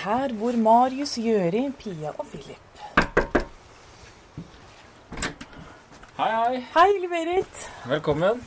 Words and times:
her 0.00 0.32
bor 0.38 0.56
Marius, 0.56 1.18
Gjøri, 1.20 1.66
Pia 1.76 2.12
og 2.16 2.26
Philip. 2.30 2.82
Hei, 6.20 6.30
hei. 6.30 6.60
Hei, 6.74 7.08
Berit. 7.08 7.62
Velkommen. 7.88 8.40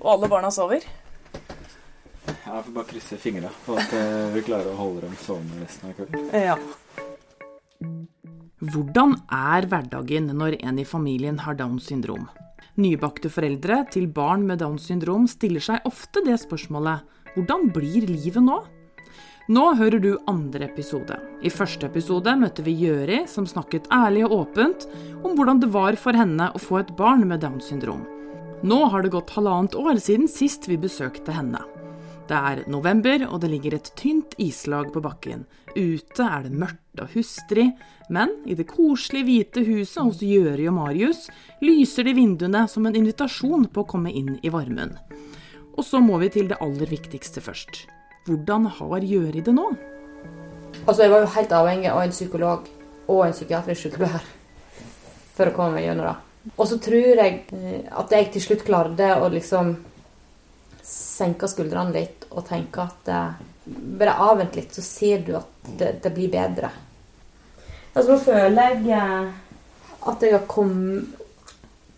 Og 0.00 0.08
alle 0.14 0.30
barna 0.30 0.50
sover? 0.54 0.86
Jeg 2.30 2.64
får 2.66 2.72
bare 2.74 2.88
krysse 2.88 3.18
fingra 3.20 3.50
på 3.64 3.76
at 3.78 3.92
eh, 3.94 4.30
vi 4.34 4.42
klarer 4.46 4.72
å 4.72 4.78
holde 4.78 5.04
dem 5.04 5.14
sovende 5.22 5.60
resten 5.62 5.90
av 5.90 5.98
kvelden. 5.98 6.30
Ja. 6.34 6.56
Hvordan 8.70 9.14
er 9.34 9.66
hverdagen 9.70 10.32
når 10.36 10.58
en 10.60 10.80
i 10.82 10.86
familien 10.86 11.38
har 11.42 11.58
Downs 11.58 11.86
syndrom? 11.90 12.26
Nybakte 12.80 13.30
foreldre 13.32 13.84
til 13.94 14.08
barn 14.14 14.44
med 14.48 14.62
Downs 14.62 14.86
syndrom 14.90 15.26
stiller 15.30 15.62
seg 15.64 15.86
ofte 15.88 16.22
det 16.26 16.38
spørsmålet 16.42 17.06
hvordan 17.36 17.70
blir 17.74 18.06
livet 18.10 18.42
nå? 18.42 18.58
Nå 19.50 19.72
hører 19.74 19.98
du 19.98 20.12
andre 20.30 20.68
episode. 20.68 21.16
I 21.42 21.50
første 21.50 21.88
episode 21.88 22.30
møtte 22.38 22.62
vi 22.62 22.70
Gjøri, 22.84 23.24
som 23.26 23.48
snakket 23.50 23.88
ærlig 23.90 24.22
og 24.28 24.34
åpent 24.36 24.86
om 25.26 25.34
hvordan 25.34 25.58
det 25.58 25.72
var 25.74 25.98
for 25.98 26.14
henne 26.14 26.46
å 26.54 26.60
få 26.62 26.78
et 26.78 26.92
barn 26.94 27.24
med 27.26 27.42
Downs 27.42 27.66
syndrom. 27.72 28.04
Nå 28.62 28.78
har 28.92 29.02
det 29.02 29.10
gått 29.10 29.34
halvannet 29.34 29.74
år 29.74 29.98
siden 29.98 30.30
sist 30.30 30.70
vi 30.70 30.78
besøkte 30.78 31.34
henne. 31.34 31.64
Det 32.30 32.38
er 32.38 32.62
november, 32.70 33.26
og 33.26 33.42
det 33.42 33.50
ligger 33.56 33.74
et 33.80 33.90
tynt 33.98 34.38
islag 34.38 34.92
på 34.94 35.02
bakken. 35.02 35.42
Ute 35.74 36.30
er 36.30 36.46
det 36.46 36.54
mørkt 36.54 37.02
og 37.02 37.10
hustrig, 37.16 37.72
men 38.06 38.38
i 38.46 38.54
det 38.54 38.70
koselige 38.70 39.26
hvite 39.32 39.66
huset 39.66 40.04
hos 40.04 40.22
Gjøri 40.22 40.70
og 40.70 40.78
Marius 40.78 41.26
lyser 41.58 42.06
de 42.06 42.14
vinduene 42.22 42.68
som 42.70 42.86
en 42.86 43.02
invitasjon 43.02 43.66
på 43.66 43.82
å 43.82 43.94
komme 43.98 44.14
inn 44.14 44.36
i 44.46 44.54
varmen. 44.54 44.94
Og 45.74 45.82
så 45.82 45.98
må 45.98 46.22
vi 46.22 46.36
til 46.38 46.46
det 46.52 46.62
aller 46.62 46.86
viktigste 46.86 47.42
først. 47.42 47.88
Hvordan 48.26 48.66
har 48.78 49.06
Gjøri 49.06 49.42
det 49.44 49.54
nå? 49.56 49.68
Altså, 50.86 51.02
jeg 51.02 51.12
var 51.12 51.22
jo 51.24 51.34
helt 51.34 51.54
avhengig 51.56 51.90
av 51.90 52.02
en 52.02 52.14
psykolog 52.14 52.68
og 53.10 53.22
en 53.24 53.36
psykiatrisk 53.36 53.86
sykepleier 53.86 54.26
for 55.36 55.50
å 55.50 55.54
komme 55.56 55.78
meg 55.78 55.86
gjennom 55.88 56.08
det. 56.08 56.16
Og 56.56 56.66
så 56.68 56.78
tror 56.80 57.20
jeg 57.20 57.38
eh, 57.56 57.86
at 58.00 58.12
jeg 58.14 58.30
til 58.34 58.44
slutt 58.44 58.66
klarte 58.66 59.12
å 59.20 59.28
liksom 59.32 59.74
senke 60.84 61.48
skuldrene 61.50 61.94
litt 61.94 62.26
og 62.30 62.46
tenke 62.48 62.86
at 62.86 63.10
eh, 63.12 63.40
bare 64.00 64.16
avvent 64.24 64.56
litt, 64.56 64.72
så 64.74 64.84
ser 64.84 65.24
du 65.26 65.34
at 65.38 65.70
det, 65.78 65.96
det 66.04 66.12
blir 66.16 66.32
bedre. 66.32 66.70
Altså, 67.92 68.14
nå 68.14 68.18
føler 68.24 68.76
jeg 68.86 69.00
eh, 69.00 69.32
at 70.10 70.24
jeg 70.24 70.36
har 70.36 70.46
kommet 70.48 71.16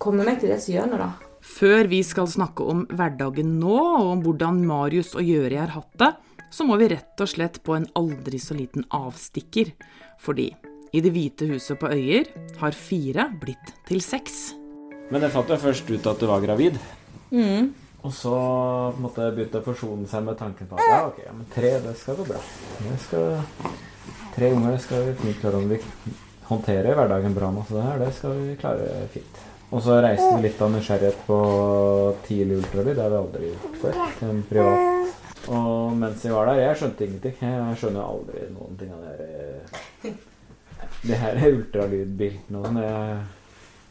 kommet 0.03 0.27
meg 0.27 0.41
til 0.43 0.51
det 0.51 0.59
som 0.63 0.75
gjør 0.75 0.89
noe, 0.91 1.07
da. 1.07 1.32
Før 1.43 1.89
vi 1.91 1.99
skal 2.07 2.29
snakke 2.31 2.65
om 2.71 2.85
hverdagen 2.95 3.57
nå, 3.59 3.75
og 3.75 4.11
om 4.13 4.21
hvordan 4.23 4.61
Marius 4.67 5.17
og 5.19 5.27
Gjøri 5.27 5.59
har 5.59 5.75
hatt 5.75 5.91
det, 5.99 6.13
så 6.53 6.67
må 6.69 6.77
vi 6.79 6.93
rett 6.93 7.19
og 7.25 7.31
slett 7.31 7.59
på 7.67 7.75
en 7.75 7.89
aldri 7.99 8.39
så 8.39 8.55
liten 8.55 8.87
avstikker. 8.95 9.73
Fordi 10.23 10.53
i 10.93 11.01
Det 11.01 11.11
hvite 11.11 11.49
huset 11.49 11.81
på 11.81 11.89
Øyer 11.91 12.29
har 12.61 12.77
fire 12.77 13.27
blitt 13.41 13.73
til 13.89 14.03
seks. 14.05 14.53
Men 15.11 15.25
jeg 15.25 15.33
fant 15.35 15.51
jo 15.51 15.59
først 15.59 15.89
ut 15.91 16.07
at 16.07 16.21
du 16.21 16.29
var 16.31 16.45
gravid. 16.45 16.77
Mm. 17.33 17.73
Og 18.03 18.13
så 18.15 18.35
måtte 19.01 19.25
jeg 19.27 19.35
begynne 19.37 19.63
å 19.63 19.67
forsone 19.67 20.11
seg 20.11 20.27
med 20.27 20.39
tanken 20.39 20.69
på 20.69 20.79
at 20.79 20.91
ja, 20.91 20.99
ok, 21.09 21.23
ja, 21.25 21.33
men 21.37 21.49
tre, 21.51 21.73
det 21.83 21.95
skal 21.99 22.19
gå 22.19 22.27
bra. 22.29 22.43
Skal, 23.03 23.41
tre 24.37 24.51
unger 24.55 24.79
skal 24.83 25.11
vi 25.23 25.35
klare 25.41 25.63
om 25.63 25.71
vi 25.71 25.81
håndterer 26.51 26.99
hverdagen 26.99 27.35
bra 27.35 27.51
nå. 27.55 27.65
Så 27.67 27.79
det 27.79 27.87
her, 27.89 28.05
det 28.05 28.13
skal 28.19 28.37
vi 28.39 28.59
klare 28.61 29.09
fint. 29.15 29.43
Og 29.73 29.81
så 29.81 29.97
reiste 30.05 30.29
vi 30.37 30.45
litt 30.45 30.61
av 30.61 30.73
nysgjerrighet 30.75 31.21
på 31.25 31.37
tidlig 32.27 32.59
ultralyd. 32.61 32.97
Det 32.97 33.03
har 33.03 33.13
vi 33.13 33.21
aldri 33.23 33.53
gjort 33.53 33.79
før. 33.81 34.01
en 34.29 34.43
privat. 34.49 35.15
Og 35.49 35.95
mens 35.99 36.25
vi 36.25 36.31
var 36.31 36.47
der 36.47 36.61
Jeg 36.61 36.77
skjønte 36.77 37.07
ingenting. 37.07 37.37
Jeg 37.41 37.79
skjønner 37.81 38.03
aldri 38.05 38.43
noen 38.53 38.77
ting 38.79 38.93
av 38.93 39.01
det 39.03 39.15
her 39.17 40.13
Det 41.03 41.19
her 41.19 41.41
ultralydbildene 41.49 42.61
og 42.61 42.67
sånn. 42.67 42.83
Jeg, 42.85 43.17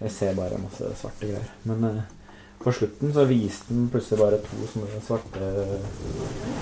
jeg 0.04 0.14
ser 0.18 0.38
bare 0.38 0.60
masse 0.62 0.92
svarte 1.02 1.32
greier. 1.32 1.50
Men 1.66 1.88
eh, 1.90 2.04
på 2.62 2.74
slutten 2.78 3.14
så 3.16 3.26
viste 3.26 3.74
den 3.74 3.90
plutselig 3.90 4.22
bare 4.22 4.40
to 4.46 4.70
sånne 4.76 5.02
svarte 5.08 5.50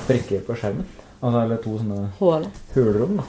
prikker 0.08 0.48
på 0.48 0.56
skjermen. 0.56 0.88
Altså, 1.20 1.42
eller 1.44 1.60
to 1.60 1.76
sånne 1.76 2.00
Hål. 2.22 2.48
hulrom, 2.78 3.20
da. 3.20 3.28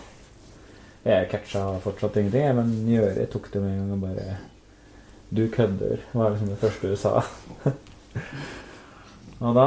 Jeg 1.10 1.28
catcha 1.32 1.64
fortsatt 1.82 2.20
ingenting, 2.20 2.46
men 2.60 2.72
Gjøri 2.86 3.26
tok 3.32 3.50
det 3.52 3.62
med 3.64 3.74
en 3.74 3.82
gang 3.82 3.92
og 3.96 4.02
bare 4.04 4.38
Du 5.30 5.44
kødder, 5.54 6.00
var 6.12 6.30
liksom 6.34 6.48
det 6.50 6.58
første 6.58 6.88
du 6.90 6.96
sa. 6.98 7.22
og 9.40 9.54
da 9.54 9.66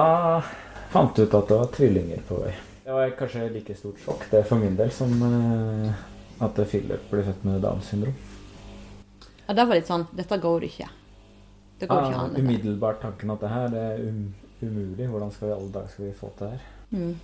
fant 0.92 1.16
du 1.16 1.24
ut 1.24 1.34
at 1.40 1.48
det 1.50 1.58
var 1.62 1.70
tvillinger 1.74 2.24
på 2.28 2.40
vei. 2.44 2.52
Det 2.84 2.92
var 2.98 3.14
kanskje 3.18 3.46
like 3.54 3.76
stort 3.80 4.02
sjokk 4.04 4.26
det 4.32 4.42
for 4.50 4.60
min 4.60 4.76
del 4.76 4.92
som 4.92 5.14
eh, 5.24 6.02
at 6.44 6.60
Philip 6.68 7.06
ble 7.10 7.24
født 7.24 7.46
med 7.48 7.62
Downs 7.64 7.88
syndrom. 7.94 8.16
Ja, 9.48 9.56
det 9.56 9.66
var 9.70 9.76
litt 9.80 9.88
sånn 9.88 10.04
Dette 10.16 10.38
går 10.44 10.68
ikke. 10.68 10.90
Det 11.80 11.88
går 11.90 12.06
ikke 12.10 12.20
Ah, 12.20 12.26
an. 12.28 12.36
umiddelbart 12.40 13.00
tanken 13.02 13.32
at 13.34 13.42
det 13.44 13.50
her 13.52 13.72
det 13.72 13.82
er 13.94 14.04
um, 14.10 14.22
umulig. 14.62 15.08
Hvordan 15.10 15.32
skal 15.36 15.48
vi 15.50 15.54
alle 15.56 15.72
dager 15.74 15.90
skal 15.96 16.06
vi 16.06 16.14
få 16.20 16.30
til 16.38 16.46
det 16.46 16.52
her? 16.54 16.68
Mm. 16.92 17.16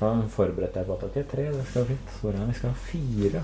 Da 0.00 0.10
forberedte 0.30 0.78
jeg 0.82 0.86
på 0.90 0.98
at 0.98 1.06
ok, 1.08 1.16
tre, 1.32 1.46
det 1.54 1.64
skal 1.70 1.80
være 1.84 1.94
fint. 1.94 2.12
Så 2.20 2.34
ja, 2.34 2.44
vi 2.50 2.58
skal 2.58 2.70
ha 2.70 2.76
fire. 2.90 3.42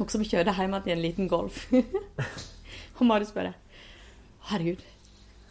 Og 0.00 0.10
som 0.10 0.24
kjørte 0.24 0.54
hjem 0.56 0.72
igjen 0.76 0.84
til 0.86 0.94
en 0.96 1.02
liten 1.08 1.28
Golf. 1.32 1.64
og 2.98 3.06
Marius 3.08 3.32
bare 3.34 3.54
Herregud, 4.50 4.82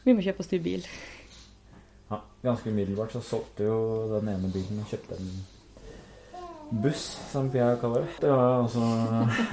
vi 0.03 0.13
må 0.13 0.23
kjøpe 0.25 0.43
oss 0.43 0.51
ny 0.51 0.59
bil. 0.63 0.85
Ja, 2.11 2.19
ganske 2.43 2.69
umiddelbart 2.73 3.13
så 3.15 3.21
solgte 3.23 3.69
jo 3.69 3.77
den 4.11 4.33
ene 4.33 4.51
bilen 4.51 4.81
og 4.83 4.91
kjøpte 4.91 5.15
en 5.15 5.29
buss, 6.83 7.05
som 7.31 7.49
Pia 7.51 7.75
kaller 7.79 8.03
det. 8.03 8.17
det 8.25 8.31
var 8.31 8.65
også, 8.65 8.83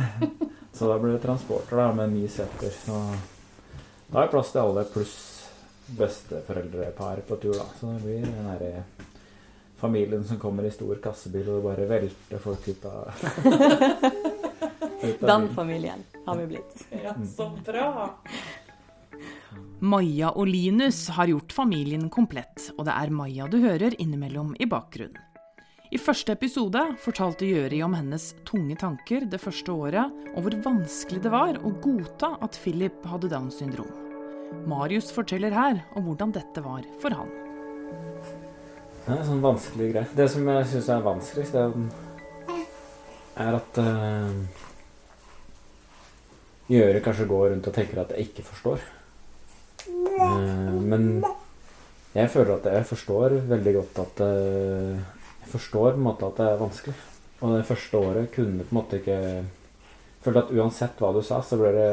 så 0.77 0.91
da 0.91 0.99
ble 0.99 1.15
det 1.15 1.23
transporter 1.23 1.79
da, 1.79 1.89
med 1.95 2.17
ni 2.17 2.25
seter. 2.31 2.75
Så 2.75 2.99
da 4.09 4.23
er 4.23 4.27
det 4.27 4.33
plass 4.35 4.51
til 4.55 4.65
alle 4.65 4.87
pluss 4.91 5.17
besteforeldrepar 5.99 7.23
på 7.29 7.39
tur. 7.43 7.55
da. 7.59 7.69
Så 7.79 7.93
det 7.95 8.03
blir 8.05 8.27
den 8.27 8.51
derre 8.51 8.85
familien 9.79 10.25
som 10.27 10.41
kommer 10.43 10.67
i 10.67 10.75
stor 10.75 10.99
kassebil 11.03 11.47
og 11.55 11.69
bare 11.69 11.87
velter 11.87 12.43
folk 12.43 12.67
ut 12.67 12.87
av, 12.91 13.27
ut 15.03 15.23
av 15.23 15.29
Den 15.29 15.41
bilen. 15.41 15.55
familien 15.55 16.05
har 16.27 16.37
vi 16.37 16.47
blitt. 16.47 16.87
Ja, 17.05 17.15
så 17.37 17.51
bra. 17.67 18.19
Maja 19.81 20.33
og 20.35 20.49
Linus 20.51 21.09
har 21.15 21.31
gjort 21.31 21.53
familien 21.55 22.09
komplett, 22.11 22.73
og 22.77 22.85
det 22.89 22.95
er 22.99 23.11
Maja 23.15 23.47
du 23.47 23.61
hører 23.63 23.95
innimellom 24.03 24.57
i 24.59 24.67
bakgrunnen. 24.67 25.23
I 25.89 25.97
første 25.97 26.35
episode 26.35 26.83
fortalte 27.01 27.47
Gjøri 27.49 27.79
om 27.81 27.95
hennes 27.97 28.35
tunge 28.45 28.75
tanker 28.77 29.25
det 29.25 29.39
første 29.41 29.73
året, 29.73 30.13
og 30.35 30.45
hvor 30.45 30.57
vanskelig 30.67 31.23
det 31.25 31.31
var 31.33 31.57
å 31.65 31.73
godta 31.81 32.35
at 32.45 32.59
Philip 32.61 33.07
hadde 33.09 33.31
Downs 33.33 33.57
syndrom. 33.63 33.89
Marius 34.69 35.09
forteller 35.15 35.55
her 35.57 35.81
om 35.97 36.05
hvordan 36.11 36.35
dette 36.37 36.61
var 36.65 36.85
for 37.01 37.17
han. 37.17 37.33
Det 39.07 39.15
er 39.15 39.23
en 39.23 39.29
sånn 39.31 39.41
vanskelig 39.47 39.89
greie. 39.95 40.11
Det 40.19 40.29
som 40.29 40.51
jeg 40.53 40.69
syns 40.75 40.91
er 40.93 41.07
vanskeligst, 41.07 41.57
er 43.39 43.57
at 43.63 43.81
uh, 43.81 44.29
Gjøre 46.69 47.01
kanskje 47.05 47.29
går 47.29 47.51
rundt 47.53 47.69
og 47.71 47.75
tenker 47.75 48.03
at 48.03 48.11
jeg 48.13 48.29
ikke 48.29 48.45
forstår. 48.45 48.83
Eh, 49.89 50.81
men 50.85 51.07
jeg 52.15 52.31
føler 52.33 52.57
at 52.59 52.67
jeg 52.73 52.89
forstår 52.89 53.39
veldig 53.49 53.75
godt 53.79 54.03
at 54.05 54.21
eh, 54.27 54.99
Jeg 55.39 55.53
forstår 55.53 55.93
på 55.93 55.97
en 55.97 56.05
måte 56.05 56.27
at 56.29 56.37
det 56.41 56.49
er 56.49 56.61
vanskelig. 56.61 56.97
Og 57.41 57.55
det 57.55 57.67
første 57.69 57.97
året 57.97 58.33
kunne 58.35 58.67
på 58.67 58.75
en 58.75 58.81
måte 58.81 59.01
ikke 59.01 59.21
Følte 60.19 60.41
at 60.43 60.49
uansett 60.51 60.99
hva 60.99 61.13
du 61.15 61.21
sa, 61.23 61.37
så 61.47 61.55
ble 61.61 61.69
det 61.71 61.91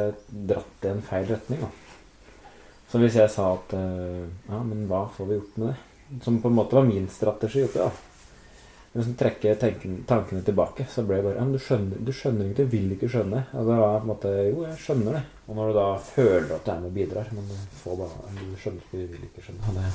dratt 0.50 0.86
i 0.88 0.90
en 0.90 1.04
feil 1.06 1.28
retning. 1.30 1.60
Da. 1.62 1.68
Så 2.90 2.98
hvis 2.98 3.20
jeg 3.20 3.30
sa 3.30 3.52
at 3.54 3.76
eh, 3.78 4.26
Ja, 4.50 4.64
men 4.66 4.88
hva 4.90 5.06
får 5.14 5.30
vi 5.30 5.38
gjort 5.38 5.60
med 5.62 5.72
det? 5.72 5.78
Som 6.26 6.42
på 6.42 6.50
en 6.52 6.58
måte 6.58 6.78
var 6.78 6.90
min 6.90 7.08
strategi 7.10 7.64
oppi 7.66 7.82
da. 7.82 7.92
Liksom 8.96 9.16
trekke 9.20 9.56
tenken, 9.60 9.96
tankene 10.08 10.40
tilbake, 10.48 10.86
så 10.88 11.04
ble 11.04 11.18
det 11.20 11.26
bare 11.26 11.36
ja, 11.36 11.44
men 11.44 11.52
du 11.52 11.60
skjønner, 11.60 12.00
du 12.00 12.12
skjønner 12.16 12.48
ikke, 12.48 12.64
du 12.64 12.72
vil 12.72 12.94
ikke 12.96 13.10
skjønne. 13.12 13.42
Og 13.52 13.68
det 13.68 13.80
var 13.82 13.98
på 13.98 14.06
en 14.06 14.12
måte 14.14 14.30
Jo, 14.32 14.62
jeg 14.64 14.78
skjønner 14.86 15.18
det. 15.18 15.24
Og 15.46 15.58
når 15.58 15.68
du 15.68 15.78
da 15.78 15.88
føler 16.00 16.54
at 16.56 16.64
du 16.64 16.72
er 16.72 16.80
med 16.80 16.90
og 16.90 16.96
bidrar, 16.96 17.32
men 17.36 17.50
du 17.50 17.56
får 17.82 17.98
bare 18.00 18.36
Du 18.40 18.54
skjønner 18.62 18.86
ikke, 18.86 19.02
du 19.02 19.16
vil 19.18 19.26
ikke 19.28 19.44
skjønne. 19.44 19.62
Og 19.68 19.80
det 19.80 19.90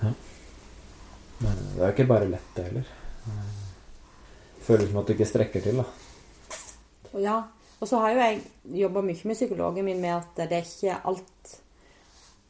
Ja. 0.00 0.12
Men 1.40 1.58
det 1.60 1.80
er 1.80 1.86
jo 1.86 1.92
ikke 1.92 2.08
bare 2.08 2.28
lett, 2.28 2.48
det 2.56 2.64
heller. 2.70 2.88
Føles 4.64 4.88
som 4.88 5.00
at 5.00 5.08
du 5.08 5.12
ikke 5.12 5.28
strekker 5.28 5.64
til, 5.64 5.80
da. 5.80 5.84
Ja, 7.20 7.36
og 7.80 7.88
så 7.88 8.00
har 8.00 8.14
jo 8.14 8.22
jeg 8.22 8.40
jobba 8.80 9.02
mye 9.04 9.28
med 9.28 9.36
psykologen 9.36 9.84
min 9.84 10.00
med 10.00 10.16
at 10.16 10.40
det 10.40 10.56
er 10.56 10.64
ikke 10.68 10.96
alt 11.04 11.56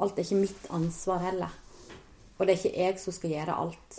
Alt 0.01 0.17
er 0.17 0.25
ikke 0.25 0.41
mitt 0.41 0.71
ansvar 0.73 1.19
heller. 1.27 1.51
Og 2.39 2.47
det 2.47 2.55
er 2.55 2.63
ikke 2.63 2.79
jeg 2.87 3.01
som 3.03 3.13
skal 3.13 3.35
gjøre 3.35 3.57
alt. 3.67 3.99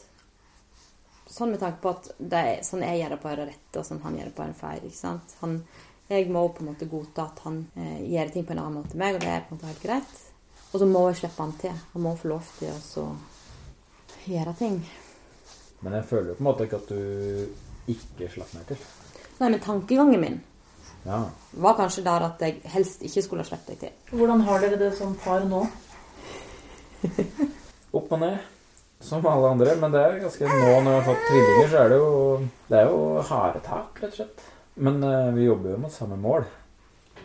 Sånn 1.31 1.53
med 1.53 1.61
tanke 1.61 1.79
på 1.83 1.89
at 1.95 2.09
det 2.19 2.39
er, 2.43 2.57
sånn 2.67 2.81
jeg 2.83 2.99
gjør 2.99 3.13
det 3.15 3.19
på 3.23 3.29
det 3.31 3.45
rette, 3.47 3.79
og 3.79 3.85
sånn 3.87 4.01
han 4.03 4.17
gjør 4.19 4.27
det 4.29 4.35
på 4.35 4.43
en 4.43 4.57
feil. 4.57 4.81
ikke 4.83 4.97
sant? 4.99 5.35
Han, 5.41 5.53
jeg 6.11 6.27
må 6.29 6.41
på 6.51 6.63
en 6.65 6.71
måte 6.73 6.87
godta 6.91 7.29
at 7.29 7.39
han 7.45 7.61
eh, 7.79 8.01
gjør 8.11 8.33
ting 8.33 8.43
på 8.49 8.51
en 8.55 8.59
annen 8.65 8.81
måte 8.81 8.97
enn 8.97 8.99
meg, 9.05 9.15
og 9.15 9.23
det 9.23 9.31
er 9.31 9.45
på 9.47 9.53
en 9.55 9.59
måte 9.61 9.69
helt 9.71 9.85
greit. 9.85 10.17
Og 10.73 10.79
så 10.81 10.87
må 10.87 11.05
jeg 11.09 11.21
slippe 11.21 11.41
han 11.45 11.53
til. 11.61 11.77
Han 11.93 12.03
må 12.03 12.13
få 12.19 12.31
lov 12.33 12.51
til 12.59 12.71
å 12.71 12.77
så 12.83 13.05
gjøre 14.27 14.53
ting. 14.59 14.77
Men 15.81 15.95
jeg 15.97 16.05
føler 16.11 16.29
jo 16.33 16.37
på 16.37 16.43
en 16.43 16.49
måte 16.51 16.67
ikke 16.67 16.81
at 16.83 16.91
du 16.91 17.91
ikke 17.95 18.27
slapp 18.35 18.51
meg 18.55 18.67
til. 18.69 18.83
Nei, 19.39 19.49
men 19.49 19.59
tankegangen 19.63 20.21
min 20.21 20.41
Ja. 21.05 21.23
var 21.57 21.73
kanskje 21.79 22.03
der 22.05 22.27
at 22.27 22.41
jeg 22.45 22.59
helst 22.75 23.01
ikke 23.07 23.23
skulle 23.25 23.41
ha 23.41 23.47
sluppet 23.49 23.71
deg 23.71 23.79
til. 23.79 24.17
Hvordan 24.19 24.43
har 24.45 24.59
dere 24.61 24.77
det 24.77 24.91
som 24.99 25.15
par 25.23 25.41
nå? 25.49 25.63
Opp 27.91 28.11
og 28.13 28.19
ned, 28.21 28.37
som 29.01 29.25
alle 29.25 29.51
andre. 29.55 29.75
Men 29.81 29.93
det 29.93 30.01
er 30.01 30.21
ganske 30.23 30.47
nå 30.47 30.69
når 30.69 30.87
vi 30.87 30.95
har 30.95 31.07
fått 31.09 31.27
tvillinger, 31.29 31.67
så 31.71 31.83
er 31.83 31.91
det 31.91 31.99
jo 31.99 32.13
Det 32.69 32.79
er 32.79 32.89
jo 32.89 33.01
harde 33.31 33.61
tak, 33.65 34.01
rett 34.01 34.13
og 34.13 34.17
slett. 34.19 34.47
Men 34.81 35.03
uh, 35.03 35.33
vi 35.35 35.47
jobber 35.49 35.73
jo 35.73 35.81
mot 35.83 35.93
samme 35.93 36.17
mål. 36.21 36.47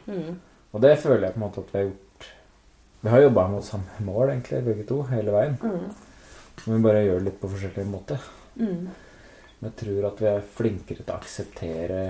Mm. 0.06 0.37
Og 0.73 0.82
det 0.82 0.96
føler 1.02 1.28
jeg 1.28 1.37
på 1.37 1.40
en 1.40 1.46
måte 1.46 1.62
at 1.62 1.73
vi 1.73 1.78
har 1.78 1.88
gjort. 1.88 2.28
Vi 3.00 3.12
har 3.12 3.23
jobba 3.23 3.49
mot 3.52 3.64
samme 3.64 4.05
mål, 4.06 4.31
egentlig, 4.32 4.62
begge 4.67 4.87
to, 4.88 5.00
hele 5.12 5.34
veien. 5.34 5.58
Men 5.62 6.73
vi 6.75 6.82
bare 6.82 7.05
gjør 7.05 7.20
det 7.20 7.28
litt 7.28 7.40
på 7.40 7.50
forskjellige 7.52 7.90
måter. 7.90 8.31
Mm. 8.56 8.88
Men 9.58 9.69
jeg 9.70 9.76
tror 9.82 10.08
at 10.11 10.23
vi 10.23 10.31
er 10.31 10.49
flinkere 10.56 11.05
til 11.05 11.12
å 11.12 11.19
akseptere 11.20 12.00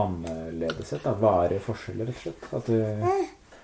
annerledeshet. 0.00 1.02
Da. 1.04 1.16
Varige 1.20 1.64
forskjeller, 1.64 2.08
rett 2.08 2.16
og 2.16 2.22
slett. 2.22 2.48
At 2.60 2.70
vi, 2.70 2.80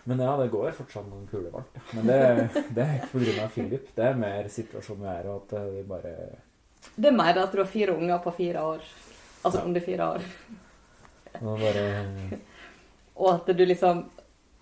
men 0.06 0.20
ja, 0.22 0.32
det 0.38 0.48
går 0.52 0.74
fortsatt 0.78 1.06
noen 1.10 1.26
kuler 1.30 1.50
varmt. 1.54 1.78
Men 1.96 2.06
det, 2.06 2.18
det 2.76 2.82
er 2.84 2.98
ikke 3.00 3.20
pga. 3.24 3.46
Philip. 3.54 3.88
Det 3.96 4.04
er 4.06 4.18
mer 4.20 4.48
situasjonen 4.52 5.02
vi 5.02 5.12
er 5.12 5.26
i, 5.26 5.32
og 5.32 5.42
at 5.44 5.54
eh, 5.58 5.70
vi 5.76 5.82
bare 5.90 6.12
Det 6.96 7.10
er 7.10 7.16
mer 7.18 7.40
at 7.42 7.52
du 7.54 7.58
har 7.62 7.70
fire 7.70 7.96
unger 7.98 8.18
på 8.24 8.32
fire 8.38 8.62
år. 8.74 8.86
Altså 9.42 9.58
Ja. 9.60 9.64
under 9.66 9.80
fire 9.84 10.06
år. 10.16 10.28
Bare 11.40 11.86
Og 13.16 13.28
at 13.34 13.50
du 13.56 13.64
liksom 13.64 14.04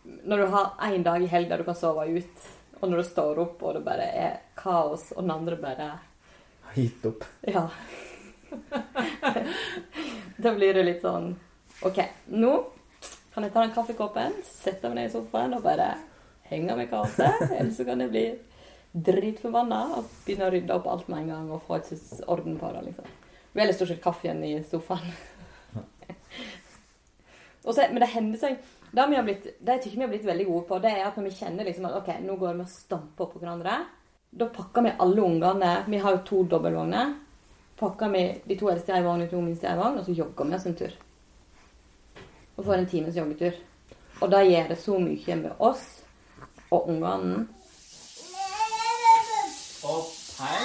Når 0.05 0.37
du 0.43 0.46
har 0.52 0.73
én 0.88 1.02
dag 1.06 1.23
i 1.23 1.26
helga 1.31 1.56
du 1.56 1.64
kan 1.64 1.75
sove 1.79 2.05
ut, 2.19 2.49
og 2.81 2.91
når 2.91 2.96
du 3.00 3.05
står 3.08 3.38
opp 3.41 3.62
og 3.62 3.75
det 3.79 3.85
bare 3.87 4.08
er 4.25 4.35
kaos, 4.58 5.06
og 5.17 5.23
den 5.23 5.31
andre 5.32 5.56
bare 5.56 5.87
har 6.67 6.75
gitt 6.76 7.06
opp. 7.08 7.25
Ja. 7.49 7.69
da 10.44 10.52
blir 10.55 10.75
det 10.76 10.85
litt 10.85 11.00
sånn 11.05 11.32
OK, 11.85 11.99
nå 12.37 12.52
kan 13.34 13.42
jeg 13.42 13.52
ta 13.52 13.64
den 13.64 13.75
kaffekoppen, 13.75 14.34
sette 14.46 14.88
meg 14.88 15.00
ned 15.00 15.08
i 15.08 15.12
sofaen 15.12 15.56
og 15.56 15.64
bare 15.64 15.88
henge 16.46 16.76
med 16.78 16.90
kaoset. 16.90 17.40
Eller 17.50 17.72
så 17.75 17.86
kan 17.86 18.04
jeg 18.04 18.12
bli 18.12 18.25
dritforbanna 18.94 19.81
og 19.96 20.10
begynne 20.22 20.46
å 20.46 20.52
rydde 20.54 20.76
opp 20.76 20.86
alt 20.90 21.08
med 21.10 21.25
en 21.25 21.32
gang 21.32 21.48
og 21.50 21.64
få 21.66 21.81
et 21.81 21.90
orden 22.31 22.60
på 22.60 22.70
det. 22.76 22.84
liksom. 22.88 23.08
Veldig 23.58 23.75
stort 23.75 23.90
sett 23.90 24.04
kaffen 24.04 24.44
i 24.46 24.52
sofaen. 24.70 25.10
så, 27.64 27.75
men 27.81 28.00
det 28.02 28.12
hender 28.12 28.38
seg 28.38 28.56
Det 28.94 29.04
vi 29.10 29.16
har 29.19 29.26
blitt, 29.26 29.46
det 29.58 29.75
jeg 29.75 29.82
tykker 29.82 29.96
vi 29.96 30.04
har 30.04 30.12
blitt 30.12 30.26
veldig 30.28 30.46
gode 30.46 30.66
på, 30.69 30.78
det 30.78 30.92
er 30.94 31.08
at 31.08 31.16
når 31.19 31.26
vi 31.26 31.34
kjenner 31.34 31.66
liksom 31.66 31.88
at 31.88 31.96
ok, 31.98 32.10
nå 32.22 32.36
går 32.38 32.54
vi 32.54 32.62
og 32.62 32.70
stamper 32.70 33.32
på 33.32 33.40
hverandre, 33.42 33.81
da 34.31 34.46
pakker 34.54 34.86
vi 34.86 34.92
alle 35.02 35.22
ungene 35.22 35.72
Vi 35.90 35.98
har 36.02 36.14
jo 36.14 36.22
to 36.26 36.44
dobbeltvogner. 36.50 37.16
Pakker 37.78 38.14
vi 38.14 38.22
de 38.46 38.58
to 38.58 38.70
eldste 38.70 38.94
i 38.94 39.00
ei 39.00 39.02
vogn 39.02 39.26
og 39.26 39.31
to 39.32 39.42
minste 39.42 39.66
i 39.66 39.72
ei 39.72 39.78
vogn, 39.81 39.98
og 39.98 40.06
så 40.06 40.14
jogger 40.14 40.46
vi 40.46 40.54
oss 40.54 40.66
en 40.70 40.78
tur. 40.78 40.94
Og 42.56 42.65
får 42.65 42.75
en 42.79 42.87
times 42.91 43.17
joggetur. 43.17 43.56
Og 44.23 44.31
det 44.31 44.45
gjør 44.51 44.69
det 44.71 44.79
så 44.79 44.99
mye 45.03 45.37
med 45.41 45.53
oss 45.59 45.85
og 46.71 46.89
ungene. 46.89 47.47
hei. 50.39 50.61